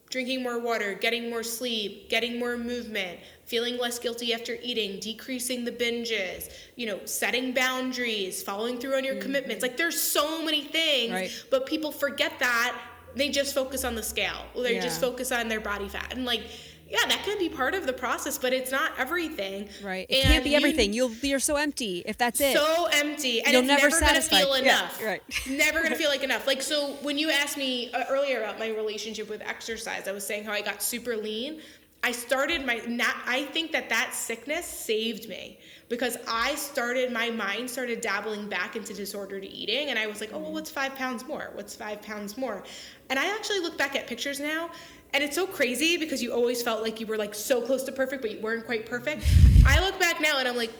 [0.09, 5.65] drinking more water, getting more sleep, getting more movement, feeling less guilty after eating, decreasing
[5.65, 9.23] the binges, you know, setting boundaries, following through on your mm-hmm.
[9.23, 9.61] commitments.
[9.61, 11.45] Like there's so many things, right.
[11.51, 12.79] but people forget that
[13.15, 14.45] they just focus on the scale.
[14.53, 14.81] Or they yeah.
[14.81, 16.13] just focus on their body fat.
[16.13, 16.43] And like
[16.87, 19.69] yeah, that can be part of the process, but it's not everything.
[19.83, 20.05] Right.
[20.07, 20.93] It and can't be everything.
[20.93, 22.55] You, will you're so empty if that's it.
[22.55, 24.99] So empty, and You'll it's never, never gonna feel enough.
[25.01, 25.23] Yeah, right.
[25.49, 26.45] never gonna feel like enough.
[26.45, 30.25] Like so, when you asked me uh, earlier about my relationship with exercise, I was
[30.25, 31.61] saying how I got super lean.
[32.03, 33.15] I started my not.
[33.25, 35.57] I think that that sickness saved me
[35.89, 40.29] because I started my mind started dabbling back into disordered eating, and I was like,
[40.33, 41.49] oh well, what's five pounds more?
[41.53, 42.63] What's five pounds more?
[43.09, 44.69] And I actually look back at pictures now
[45.15, 47.91] and it's so crazy because you always felt like you were like so close to
[47.91, 49.23] perfect but you weren't quite perfect
[49.65, 50.71] i look back now and i'm like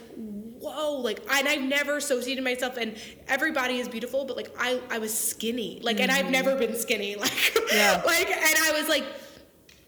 [0.66, 4.98] whoa, like, and I've never associated myself, and everybody is beautiful, but like, I, I
[4.98, 6.04] was skinny, like, mm-hmm.
[6.04, 6.32] and I've mm-hmm.
[6.32, 8.02] never been skinny, like, yeah.
[8.04, 9.06] like, and I was like,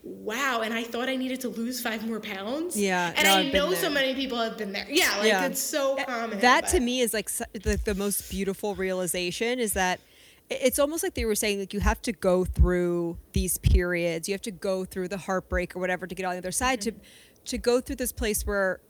[0.03, 3.51] wow and i thought i needed to lose five more pounds yeah and no, i
[3.51, 5.45] know so many people have been there yeah like yeah.
[5.45, 6.69] it's so common that but.
[6.69, 9.99] to me is like the, the most beautiful realization is that
[10.49, 14.33] it's almost like they were saying like you have to go through these periods you
[14.33, 16.97] have to go through the heartbreak or whatever to get on the other side mm-hmm.
[16.97, 17.05] to
[17.45, 18.81] to go through this place where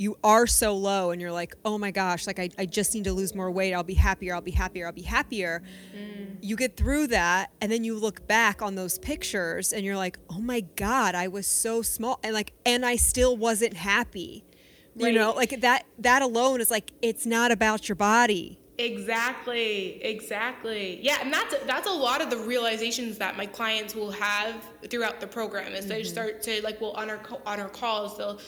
[0.00, 3.04] you are so low and you're like, oh my gosh, like I, I just need
[3.04, 3.74] to lose more weight.
[3.74, 4.34] I'll be happier.
[4.34, 4.86] I'll be happier.
[4.86, 5.62] I'll be happier.
[5.94, 6.38] Mm.
[6.40, 10.18] You get through that and then you look back on those pictures and you're like,
[10.30, 12.18] oh my God, I was so small.
[12.22, 14.42] And like, and I still wasn't happy.
[14.96, 15.12] Right.
[15.12, 18.58] You know, like that, that alone is like, it's not about your body.
[18.80, 21.00] Exactly, exactly.
[21.02, 25.20] Yeah, and that's that's a lot of the realizations that my clients will have throughout
[25.20, 25.94] the program as mm-hmm.
[25.94, 28.40] they start to like well on our on our calls they'll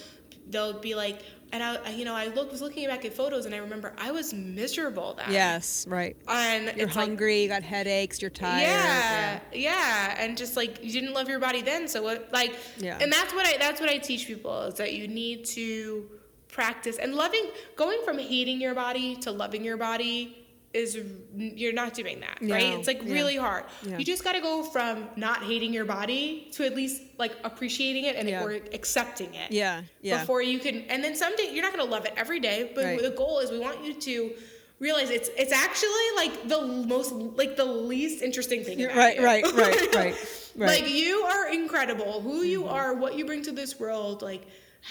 [0.49, 1.23] they'll be like
[1.53, 4.11] and I, you know, I look, was looking back at photos, and I remember I
[4.11, 5.31] was miserable then.
[5.31, 6.17] Yes, right.
[6.27, 8.63] And you're hungry, like, you got headaches, you're tired.
[8.63, 12.31] Yeah, yeah, yeah, and just like you didn't love your body then, so what?
[12.33, 12.97] Like, yeah.
[12.99, 16.09] And that's what I that's what I teach people is that you need to
[16.53, 20.39] practice and loving, going from hating your body to loving your body
[20.75, 20.99] is
[21.35, 23.13] you're not doing that right it's like yeah.
[23.13, 23.99] really hard yeah.
[23.99, 28.05] you just got to go from not hating your body to at least like appreciating
[28.05, 28.43] it and yeah.
[28.43, 31.91] or accepting it yeah yeah before you can and then someday you're not going to
[31.91, 33.03] love it every day but right.
[33.03, 34.33] the goal is we want you to
[34.79, 39.95] realize it's it's actually like the most like the least interesting thing right, right, right
[39.95, 40.17] right
[40.57, 42.45] right like you are incredible who mm-hmm.
[42.47, 44.47] you are what you bring to this world like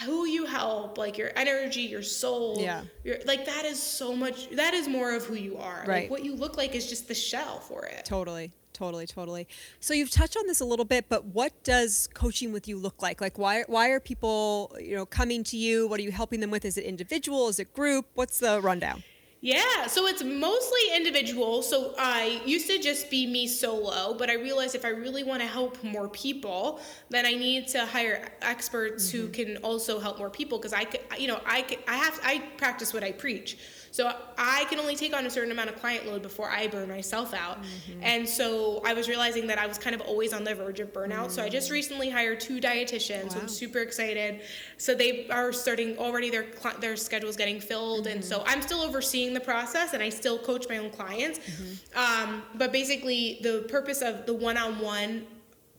[0.05, 2.57] who you help, like your energy, your soul.
[2.59, 2.83] Yeah.
[3.03, 5.83] Your, like that is so much, that is more of who you are.
[5.85, 6.03] Right.
[6.03, 8.05] Like what you look like is just the shell for it.
[8.05, 8.51] Totally.
[8.73, 9.47] Totally, totally.
[9.79, 13.01] So you've touched on this a little bit, but what does coaching with you look
[13.01, 13.21] like?
[13.21, 15.87] Like why why are people, you know, coming to you?
[15.87, 16.65] What are you helping them with?
[16.65, 17.47] Is it individual?
[17.49, 18.07] Is it group?
[18.15, 19.03] What's the rundown?
[19.43, 21.63] Yeah, so it's mostly individual.
[21.63, 25.41] So I used to just be me solo, but I realized if I really want
[25.41, 26.79] to help more people,
[27.09, 29.17] then I need to hire experts mm-hmm.
[29.17, 32.19] who can also help more people because I could, you know, I could, I have
[32.23, 33.57] I practice what I preach.
[33.91, 36.87] So I can only take on a certain amount of client load before I burn
[36.87, 37.61] myself out.
[37.61, 38.03] Mm-hmm.
[38.03, 40.93] And so I was realizing that I was kind of always on the verge of
[40.93, 41.09] burnout.
[41.09, 41.29] Mm-hmm.
[41.29, 41.73] So I just mm.
[41.73, 43.23] recently hired two dietitians.
[43.23, 43.29] Wow.
[43.29, 44.41] So I'm super excited.
[44.77, 46.45] So they are starting already their
[46.79, 48.15] their schedule's getting filled mm-hmm.
[48.15, 51.39] and so I'm still overseeing the process and I still coach my own clients.
[51.39, 52.31] Mm-hmm.
[52.31, 55.27] Um, but basically the purpose of the one-on-one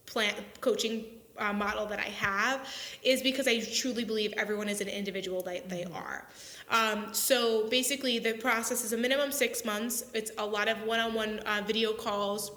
[0.05, 1.07] plan coaching
[1.39, 2.69] uh, model that I have
[3.03, 5.97] is because I truly believe everyone is an individual that they mm-hmm.
[5.97, 6.27] are.
[6.73, 10.07] Um, so basically, the process is a minimum six months.
[10.14, 12.51] It's a lot of one-on-one uh, video calls.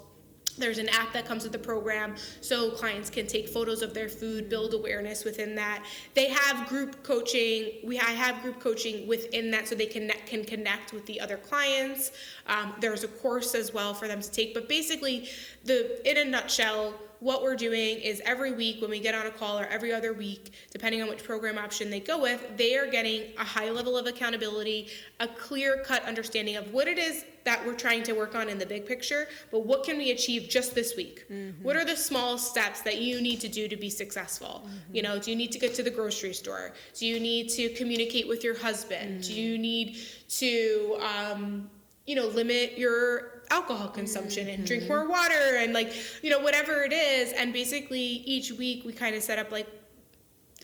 [0.57, 4.07] There's an app that comes with the program so clients can take photos of their
[4.07, 5.83] food, build awareness within that.
[6.13, 7.73] They have group coaching.
[7.83, 11.35] We I have group coaching within that so they can can connect with the other
[11.35, 12.13] clients.
[12.47, 14.53] Um, there's a course as well for them to take.
[14.53, 15.27] But basically,
[15.65, 16.93] the in a nutshell,
[17.25, 20.13] what we're doing is every week when we get on a call or every other
[20.13, 23.97] week, depending on which program option they go with, they are getting a high level
[23.97, 28.35] of accountability, a clear cut understanding of what it is that we're trying to work
[28.35, 31.25] on in the big picture, but what can we achieve just this week?
[31.27, 31.63] Mm-hmm.
[31.63, 34.61] What are the small steps that you need to do to be successful?
[34.63, 34.95] Mm-hmm.
[34.95, 36.73] You know, do you need to get to the grocery store?
[36.93, 39.21] Do you need to communicate with your husband?
[39.21, 39.33] Mm-hmm.
[39.33, 39.97] Do you need
[40.29, 41.71] to, um,
[42.05, 44.93] you know, limit your alcohol consumption and drink mm-hmm.
[44.93, 45.93] more water and like
[46.23, 49.67] you know whatever it is and basically each week we kind of set up like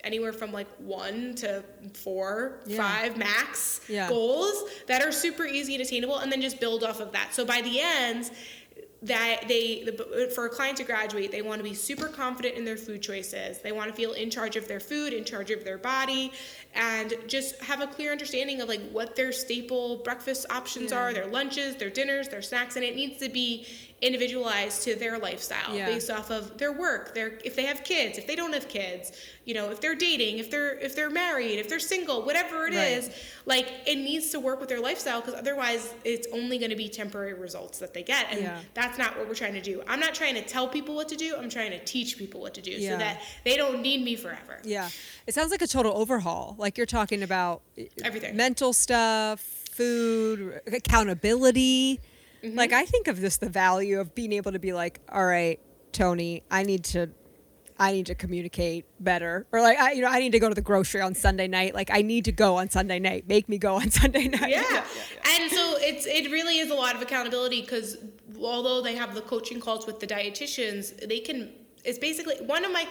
[0.04, 1.64] anywhere from like one to
[1.94, 2.78] four, yeah.
[2.78, 4.10] five max yeah.
[4.10, 7.34] goals that are super easy and attainable, and then just build off of that.
[7.34, 8.32] So by the end,
[9.04, 9.84] that they
[10.36, 13.58] for a client to graduate they want to be super confident in their food choices
[13.60, 16.32] they want to feel in charge of their food in charge of their body
[16.76, 20.99] and just have a clear understanding of like what their staple breakfast options yeah.
[20.99, 23.66] are their lunches their dinners their snacks and it needs to be
[24.02, 25.88] individualized to their lifestyle yeah.
[25.88, 29.14] based off of their work their if they have kids if they don't have kids
[29.46, 32.76] you know if they're dating if they're if they're married if they're single whatever it
[32.76, 32.92] right.
[32.92, 33.10] is,
[33.46, 36.88] like it needs to work with their lifestyle because otherwise it's only going to be
[36.88, 38.60] temporary results that they get and yeah.
[38.74, 41.16] that's not what we're trying to do i'm not trying to tell people what to
[41.16, 42.92] do i'm trying to teach people what to do yeah.
[42.92, 44.89] so that they don't need me forever yeah
[45.28, 47.62] it sounds like a total overhaul like you're talking about
[48.04, 52.00] everything mental stuff food accountability
[52.44, 52.58] Mm-hmm.
[52.58, 55.60] Like I think of this the value of being able to be like, all right,
[55.92, 57.10] Toni, I need to
[57.82, 59.48] I need to communicate better.
[59.52, 61.74] Or like I you know, I need to go to the grocery on Sunday night.
[61.74, 63.28] Like I need to go on Sunday night.
[63.28, 64.52] Make me go on Sunday night.
[64.52, 64.64] Yeah.
[64.72, 65.32] yeah, yeah.
[65.42, 67.98] And so it's it really is a lot of accountability because
[68.40, 71.50] although they have the coaching calls with the dietitians, they can
[71.84, 72.88] it's basically one of my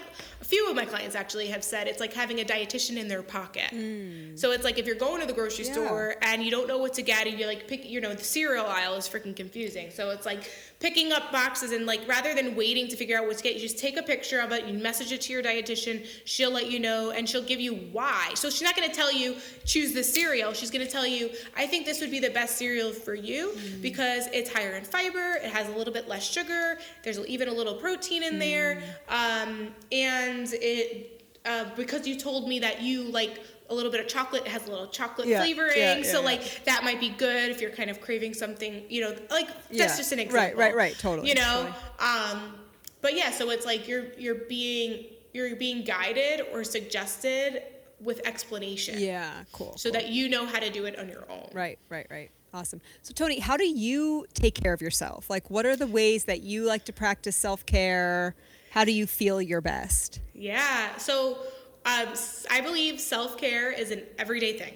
[0.51, 3.70] few of my clients actually have said it's like having a dietitian in their pocket.
[3.70, 4.36] Mm.
[4.36, 5.72] So it's like if you're going to the grocery yeah.
[5.72, 8.24] store and you don't know what to get, and you like pick, you know, the
[8.24, 9.90] cereal aisle is freaking confusing.
[9.92, 13.36] So it's like picking up boxes and like rather than waiting to figure out what
[13.36, 16.05] to get, you just take a picture of it, you message it to your dietitian,
[16.24, 18.32] she'll let you know, and she'll give you why.
[18.34, 20.53] So she's not going to tell you choose the cereal.
[20.53, 23.53] She's going to tell you, I think this would be the best cereal for you
[23.55, 23.80] mm.
[23.80, 27.53] because it's higher in fiber, it has a little bit less sugar, there's even a
[27.53, 28.40] little protein in mm.
[28.40, 34.01] there, um, and it uh, because you told me that you like a little bit
[34.01, 34.43] of chocolate.
[34.43, 37.51] It has a little chocolate yeah, flavoring, yeah, yeah, so like that might be good
[37.51, 38.82] if you're kind of craving something.
[38.88, 40.59] You know, like that's just an example.
[40.59, 40.99] Right, right, right.
[40.99, 41.28] Totally.
[41.28, 42.41] You know, totally.
[42.41, 42.55] um,
[43.01, 47.62] but yeah, so it's like you're you're being you're being guided or suggested
[48.01, 48.99] with explanation.
[48.99, 49.76] Yeah, cool.
[49.76, 50.01] So cool.
[50.01, 51.49] that you know how to do it on your own.
[51.53, 52.30] Right, right, right.
[52.53, 52.80] Awesome.
[53.03, 55.30] So Toni, how do you take care of yourself?
[55.30, 58.34] Like what are the ways that you like to practice self-care?
[58.70, 60.20] How do you feel your best?
[60.32, 60.96] Yeah.
[60.96, 61.38] So
[61.84, 62.08] um,
[62.50, 64.74] I believe self care is an everyday thing.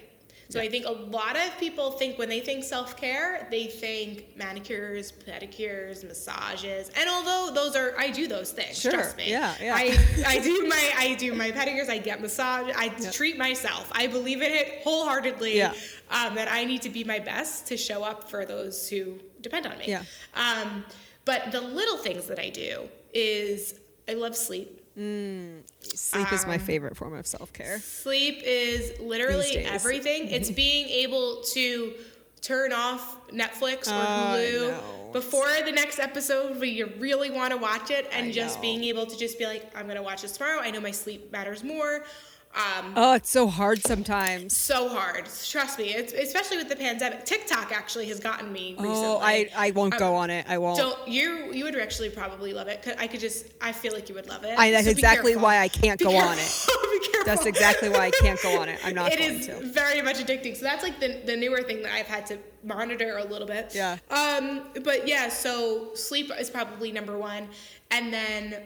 [0.50, 0.66] So yeah.
[0.66, 5.12] I think a lot of people think when they think self care, they think manicures,
[5.12, 8.78] pedicures, massages, and although those are, I do those things.
[8.78, 8.92] Sure.
[8.92, 9.30] Trust me.
[9.30, 9.74] Yeah, yeah.
[9.74, 11.88] I, I do my I do my pedicures.
[11.88, 12.72] I get massage.
[12.76, 13.12] I yep.
[13.12, 13.90] treat myself.
[13.92, 15.56] I believe in it wholeheartedly.
[15.56, 15.72] Yeah.
[16.10, 19.66] Um, that I need to be my best to show up for those who depend
[19.66, 19.86] on me.
[19.86, 20.02] Yeah.
[20.34, 20.84] Um,
[21.24, 24.80] but the little things that I do is I love sleep.
[24.98, 27.80] Mm, sleep um, is my um, favorite form of self care.
[27.80, 30.28] Sleep is literally everything.
[30.28, 31.94] it's being able to
[32.40, 37.56] turn off Netflix or Hulu uh, before the next episode where you really want to
[37.56, 38.62] watch it and I just know.
[38.62, 40.60] being able to just be like, I'm going to watch this tomorrow.
[40.60, 42.04] I know my sleep matters more.
[42.54, 44.56] Um, oh, it's so hard sometimes.
[44.56, 45.26] So hard.
[45.44, 45.92] Trust me.
[45.92, 47.24] It's especially with the pandemic.
[47.24, 48.90] TikTok actually has gotten me recently.
[48.94, 50.46] Oh, I, I won't um, go on it.
[50.48, 50.76] I won't.
[50.76, 52.86] So you you would actually probably love it.
[52.98, 54.56] I could just I feel like you would love it.
[54.56, 56.30] I, that's so exactly why I can't be go careful.
[56.30, 56.66] on it.
[57.00, 57.24] be careful.
[57.26, 58.78] That's exactly why I can't go on it.
[58.84, 59.12] I'm not.
[59.14, 59.60] It is to.
[59.60, 60.56] very much addicting.
[60.56, 63.74] So that's like the the newer thing that I've had to monitor a little bit.
[63.74, 63.98] Yeah.
[64.10, 64.62] Um.
[64.82, 65.28] But yeah.
[65.28, 67.48] So sleep is probably number one,
[67.90, 68.62] and then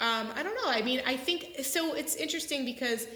[0.00, 0.70] um I don't know.
[0.70, 1.94] I mean I think so.
[1.94, 3.06] It's interesting because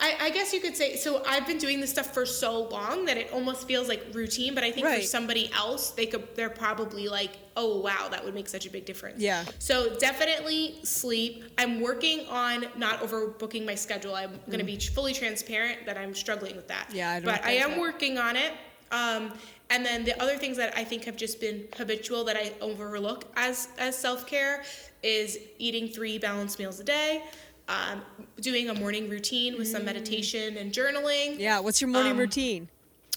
[0.00, 1.24] I, I, guess you could say so.
[1.26, 4.54] I've been doing this stuff for so long that it almost feels like routine.
[4.54, 5.00] But I think right.
[5.00, 8.70] for somebody else, they could they're probably like, oh wow, that would make such a
[8.70, 9.20] big difference.
[9.20, 9.44] Yeah.
[9.58, 11.44] So definitely sleep.
[11.58, 14.14] I'm working on not overbooking my schedule.
[14.14, 14.46] I'm mm.
[14.46, 16.90] going to be fully transparent that I'm struggling with that.
[16.92, 17.80] Yeah, I but I am that.
[17.80, 18.52] working on it.
[18.92, 19.32] Um,
[19.70, 23.24] and then the other things that I think have just been habitual that I overlook
[23.36, 24.64] as as self care
[25.02, 27.22] is eating three balanced meals a day
[27.68, 28.02] um,
[28.40, 31.38] doing a morning routine with some meditation and journaling.
[31.38, 32.68] Yeah, what's your morning um, routine?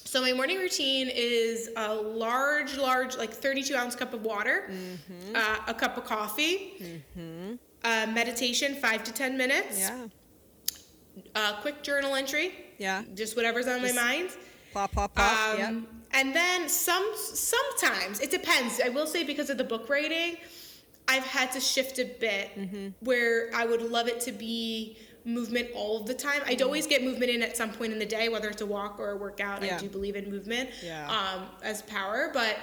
[0.03, 5.35] So my morning routine is a large, large, like 32 ounce cup of water, mm-hmm.
[5.35, 7.55] uh, a cup of coffee, mm-hmm.
[7.83, 9.79] uh, meditation, five to 10 minutes.
[9.79, 10.07] Yeah.
[11.35, 12.53] A quick journal entry.
[12.79, 13.03] Yeah.
[13.13, 14.29] Just whatever's on just my mind.
[14.73, 15.53] Pop, pop, pop.
[15.53, 15.73] Um, yep.
[16.13, 18.81] And then some, sometimes it depends.
[18.83, 20.37] I will say because of the book writing,
[21.07, 22.89] I've had to shift a bit mm-hmm.
[23.01, 26.41] where I would love it to be movement all the time.
[26.45, 28.99] I'd always get movement in at some point in the day, whether it's a walk
[28.99, 29.63] or a workout.
[29.63, 29.75] Yeah.
[29.75, 31.09] I do believe in movement yeah.
[31.09, 32.57] um, as power, but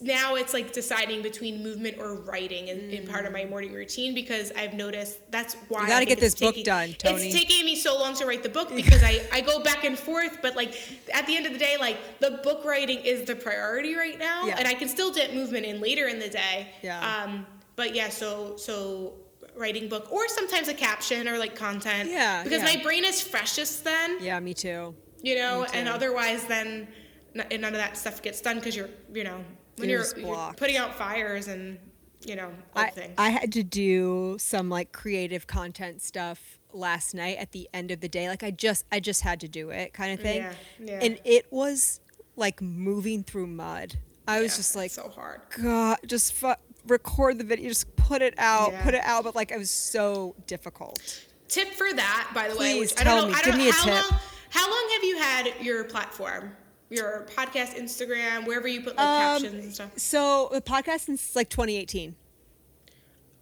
[0.00, 2.92] now it's like deciding between movement or writing in, mm.
[2.92, 3.50] in, part of my mm.
[3.50, 7.28] morning routine because I've noticed that's why you got to get this book done, Toni.
[7.28, 9.98] It's taking me so long to write the book because I, I go back and
[9.98, 10.74] forth, but like
[11.12, 14.46] at the end of the day, like the book writing is the priority right now,
[14.46, 14.56] yeah.
[14.58, 16.68] and I can still get movement in later in the day.
[16.82, 17.24] Yeah.
[17.24, 19.14] Um, but yeah, so so
[19.56, 22.10] writing book or sometimes a caption or like content.
[22.10, 22.42] Yeah.
[22.42, 22.76] Because yeah.
[22.76, 24.18] my brain is freshest then.
[24.20, 24.94] Yeah, me too.
[25.22, 26.88] You know, and otherwise then
[27.34, 29.44] and none of that stuff gets done because you're you know
[29.76, 31.78] when you're, you're, putting out fires and
[32.24, 33.14] you know I, things.
[33.18, 38.00] I had to do some like creative content stuff last night at the end of
[38.00, 38.28] the day.
[38.28, 40.38] Like i just i just had to do it kind of thing.
[40.38, 41.00] yeah, yeah.
[41.02, 42.00] and it was
[42.36, 43.96] like moving through mud.
[44.28, 45.40] I yeah, was just like so hard.
[45.56, 46.54] God just fu-
[46.86, 49.24] record the video just put it out put it out.
[49.24, 51.26] But like it was so difficult.
[51.48, 53.40] Tip for that by the Please way which tell I don't know, me.
[53.40, 54.10] I don't give know, me a how tip.
[54.10, 54.20] long
[54.50, 56.56] how long have you had your platform
[56.90, 59.90] your podcast, Instagram, wherever you put like um, captions and stuff?
[59.96, 62.14] So the podcast since like 2018.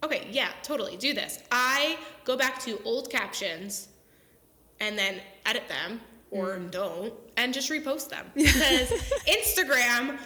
[0.04, 0.96] Okay, yeah, totally.
[0.96, 1.42] Do this.
[1.50, 3.88] I go back to old captions
[4.80, 6.70] and then edit them or mm.
[6.70, 8.90] don't and just repost them because
[9.26, 10.18] Instagram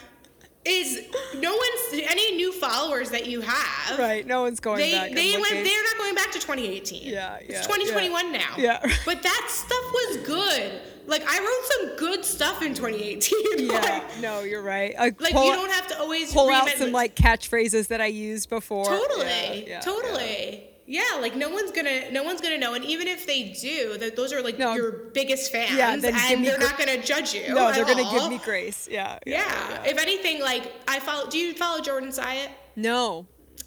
[0.65, 1.07] is
[1.39, 3.99] no one's any new followers that you have.
[3.99, 4.27] Right.
[4.27, 5.13] No one's going they, back.
[5.13, 5.51] They went.
[5.51, 7.03] They're not going back to 2018.
[7.03, 7.11] Yeah.
[7.13, 8.39] yeah it's 2021 yeah.
[8.39, 8.55] now.
[8.57, 8.81] Yeah.
[9.05, 10.81] but that stuff was good.
[11.07, 13.39] Like I wrote some good stuff in 2018.
[13.63, 13.79] Yeah.
[13.79, 14.95] like, no, you're right.
[14.99, 18.49] like pull, you don't have to always pull out some like catchphrases that I used
[18.49, 18.85] before.
[18.85, 19.69] Totally.
[19.69, 20.65] Yeah, totally.
[20.87, 24.17] Yeah, like no one's gonna, no one's gonna know, and even if they do, that
[24.17, 24.75] those are like no.
[24.75, 26.03] your biggest fans, yeah, and
[26.45, 27.55] they're not gonna judge you.
[27.55, 28.89] No, they're gonna give me grace.
[28.91, 29.85] Yeah, yeah, yeah.
[29.85, 31.31] If anything, like I follow.
[31.31, 32.51] Do you follow Jordan Syatt?
[32.77, 33.27] No.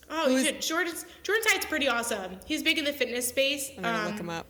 [0.10, 0.62] Oh, Who's, you should.
[0.62, 2.38] Jordan Jordan Syatt's pretty awesome.
[2.46, 3.72] He's big in the fitness space.
[3.78, 4.46] I'm gonna um, look him up.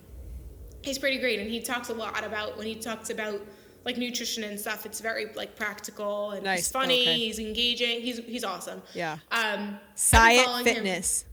[0.86, 3.42] He's pretty great, and he talks a lot about when he talks about
[3.86, 4.86] like nutrition and stuff.
[4.86, 6.60] It's very like practical and nice.
[6.60, 7.02] he's funny.
[7.02, 7.18] Okay.
[7.18, 8.02] He's engaging.
[8.02, 8.82] He's he's awesome.
[8.94, 9.18] Yeah.
[9.32, 11.24] Um, Syatt Fitness.
[11.24, 11.30] Him.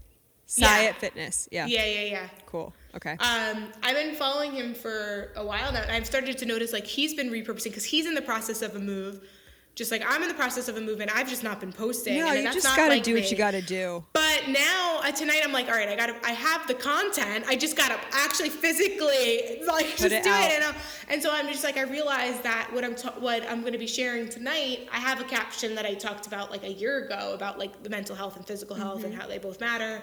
[0.46, 0.92] Syatt yeah.
[0.92, 1.48] Fitness.
[1.50, 1.66] Yeah.
[1.66, 2.28] Yeah, yeah, yeah.
[2.46, 2.74] Cool.
[2.94, 3.12] Okay.
[3.12, 6.86] Um, I've been following him for a while now, and I've started to notice like
[6.86, 9.26] he's been repurposing because he's in the process of a move.
[9.74, 11.10] Just like I'm in the process of a movement.
[11.14, 12.18] I've just not been posting.
[12.18, 13.20] No, and you just gotta like do me.
[13.20, 14.04] what you gotta do.
[14.12, 17.46] But now uh, tonight, I'm like, all right, I gotta, I have the content.
[17.48, 20.50] I just gotta actually physically like Put just it do out.
[20.50, 20.54] it.
[20.56, 23.62] And, uh, and so I'm just like, I realized that what I'm, ta- what I'm
[23.62, 27.06] gonna be sharing tonight, I have a caption that I talked about like a year
[27.06, 29.06] ago about like the mental health and physical health mm-hmm.
[29.06, 30.02] and how they both matter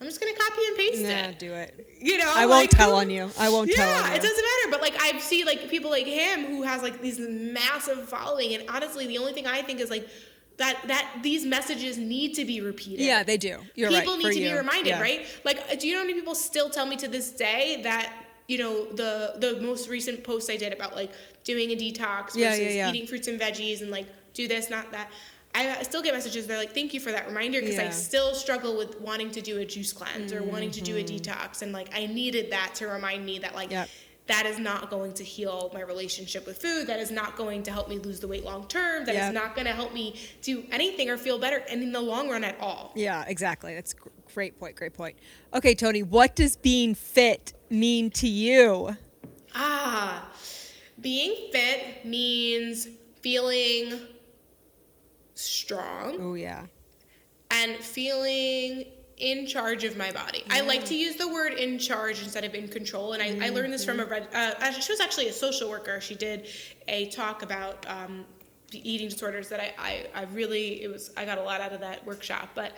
[0.00, 1.38] I'm just gonna copy and paste nah, it.
[1.38, 1.86] do it.
[2.00, 3.30] You know, I won't tell on you.
[3.38, 3.88] I won't yeah, tell.
[3.88, 4.70] Yeah, it doesn't matter.
[4.70, 8.64] But like I see like people like him who has like these massive following, and
[8.70, 10.08] honestly, the only thing I think is like
[10.56, 13.00] that that these messages need to be repeated.
[13.00, 13.58] Yeah, they do.
[13.74, 14.24] You're people right.
[14.24, 14.50] need to you.
[14.50, 15.00] be reminded, yeah.
[15.02, 15.26] right?
[15.44, 18.10] Like, do you know how many people still tell me to this day that
[18.48, 21.12] you know the the most recent post I did about like
[21.44, 24.90] doing a detox versus yeah, yeah, eating fruits and veggies and like do this, not
[24.92, 25.10] that.
[25.54, 26.46] I still get messages.
[26.46, 27.86] They're like, "Thank you for that reminder," because yeah.
[27.86, 30.44] I still struggle with wanting to do a juice cleanse mm-hmm.
[30.44, 31.16] or wanting to do a mm-hmm.
[31.16, 33.88] detox, and like I needed that to remind me that like yep.
[34.28, 36.86] that is not going to heal my relationship with food.
[36.86, 39.04] That is not going to help me lose the weight long term.
[39.06, 39.28] That yep.
[39.28, 42.30] is not going to help me do anything or feel better, and in the long
[42.30, 42.92] run at all.
[42.94, 43.74] Yeah, exactly.
[43.74, 43.94] That's
[44.32, 44.76] great point.
[44.76, 45.16] Great point.
[45.52, 48.96] Okay, Toni, what does being fit mean to you?
[49.54, 50.30] Ah,
[51.00, 52.86] being fit means
[53.20, 54.00] feeling
[55.40, 56.16] strong.
[56.20, 56.66] Oh yeah.
[57.50, 58.84] And feeling
[59.20, 60.42] in charge of my body.
[60.46, 60.56] Yeah.
[60.56, 63.12] I like to use the word in charge instead of in control.
[63.12, 63.42] And I, mm-hmm.
[63.42, 66.00] I learned this from a red, uh, she was actually a social worker.
[66.00, 66.48] She did
[66.88, 68.24] a talk about um,
[68.72, 71.80] eating disorders that I, I, I, really, it was, I got a lot out of
[71.80, 72.50] that workshop.
[72.54, 72.72] But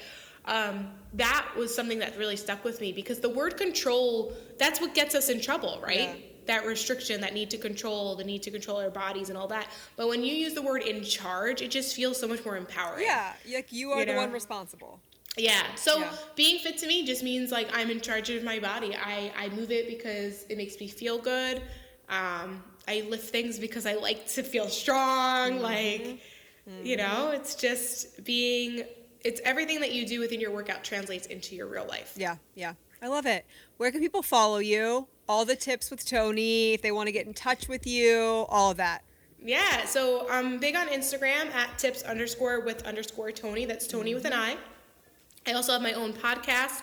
[0.47, 4.95] um, that was something that really stuck with me because the word control, that's what
[4.95, 6.01] gets us in trouble, right?
[6.01, 6.15] Yeah
[6.47, 9.69] that restriction, that need to control, the need to control our bodies and all that.
[9.97, 13.05] But when you use the word in charge, it just feels so much more empowering.
[13.05, 14.19] Yeah, like you are you the know?
[14.19, 15.01] one responsible.
[15.37, 15.63] Yeah.
[15.77, 16.13] So yeah.
[16.37, 18.95] being fit to me just means like I'm in charge of my body.
[18.95, 21.63] I, I move it because it makes me feel good.
[22.09, 25.53] Um, I lift things because I like to feel strong.
[25.53, 25.63] Mm-hmm.
[25.63, 26.85] Like, mm-hmm.
[26.85, 28.85] you know, it's just being,
[29.25, 32.13] it's everything that you do within your workout translates into your real life.
[32.17, 32.37] Yeah.
[32.55, 32.75] Yeah.
[33.01, 33.47] I love it.
[33.79, 35.09] Where can people follow you?
[35.29, 38.71] All the tips with Toni, if they want to get in touch with you, all
[38.71, 39.03] of that.
[39.45, 43.65] Yeah, so I'm big on Instagram at tips underscore with underscore Toni.
[43.65, 44.57] That's Toni with an I.
[45.47, 46.83] I also have my own podcast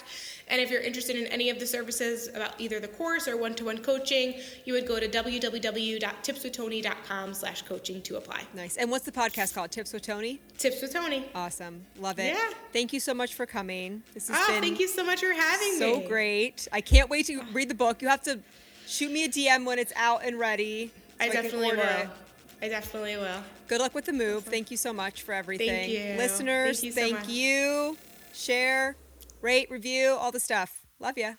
[0.49, 3.79] and if you're interested in any of the services about either the course or one-to-one
[3.79, 4.35] coaching,
[4.65, 8.41] you would go to www.tipswithtoni.com slash coaching to apply.
[8.53, 8.77] Nice.
[8.77, 9.69] And what's the podcast called?
[9.71, 10.41] Tips with Toni?
[10.57, 11.25] Tips with Toni.
[11.35, 11.85] Awesome.
[11.99, 12.33] Love it.
[12.33, 12.49] Yeah.
[12.73, 14.01] Thank you so much for coming.
[14.13, 16.01] This has oh, been thank you so much for having so me.
[16.01, 16.67] So great.
[16.71, 18.01] I can't wait to read the book.
[18.01, 18.39] You have to
[18.87, 20.87] shoot me a DM when it's out and ready.
[20.87, 21.79] So I definitely will.
[21.79, 22.09] It.
[22.61, 23.43] I definitely will.
[23.67, 24.39] Good luck with the move.
[24.39, 24.51] Awesome.
[24.51, 25.69] Thank you so much for everything.
[25.69, 26.15] Thank you.
[26.17, 26.91] Listeners, thank you.
[26.91, 27.97] So thank you.
[28.33, 28.95] Share,
[29.41, 30.81] rate, review, all the stuff.
[30.99, 31.33] Love ya.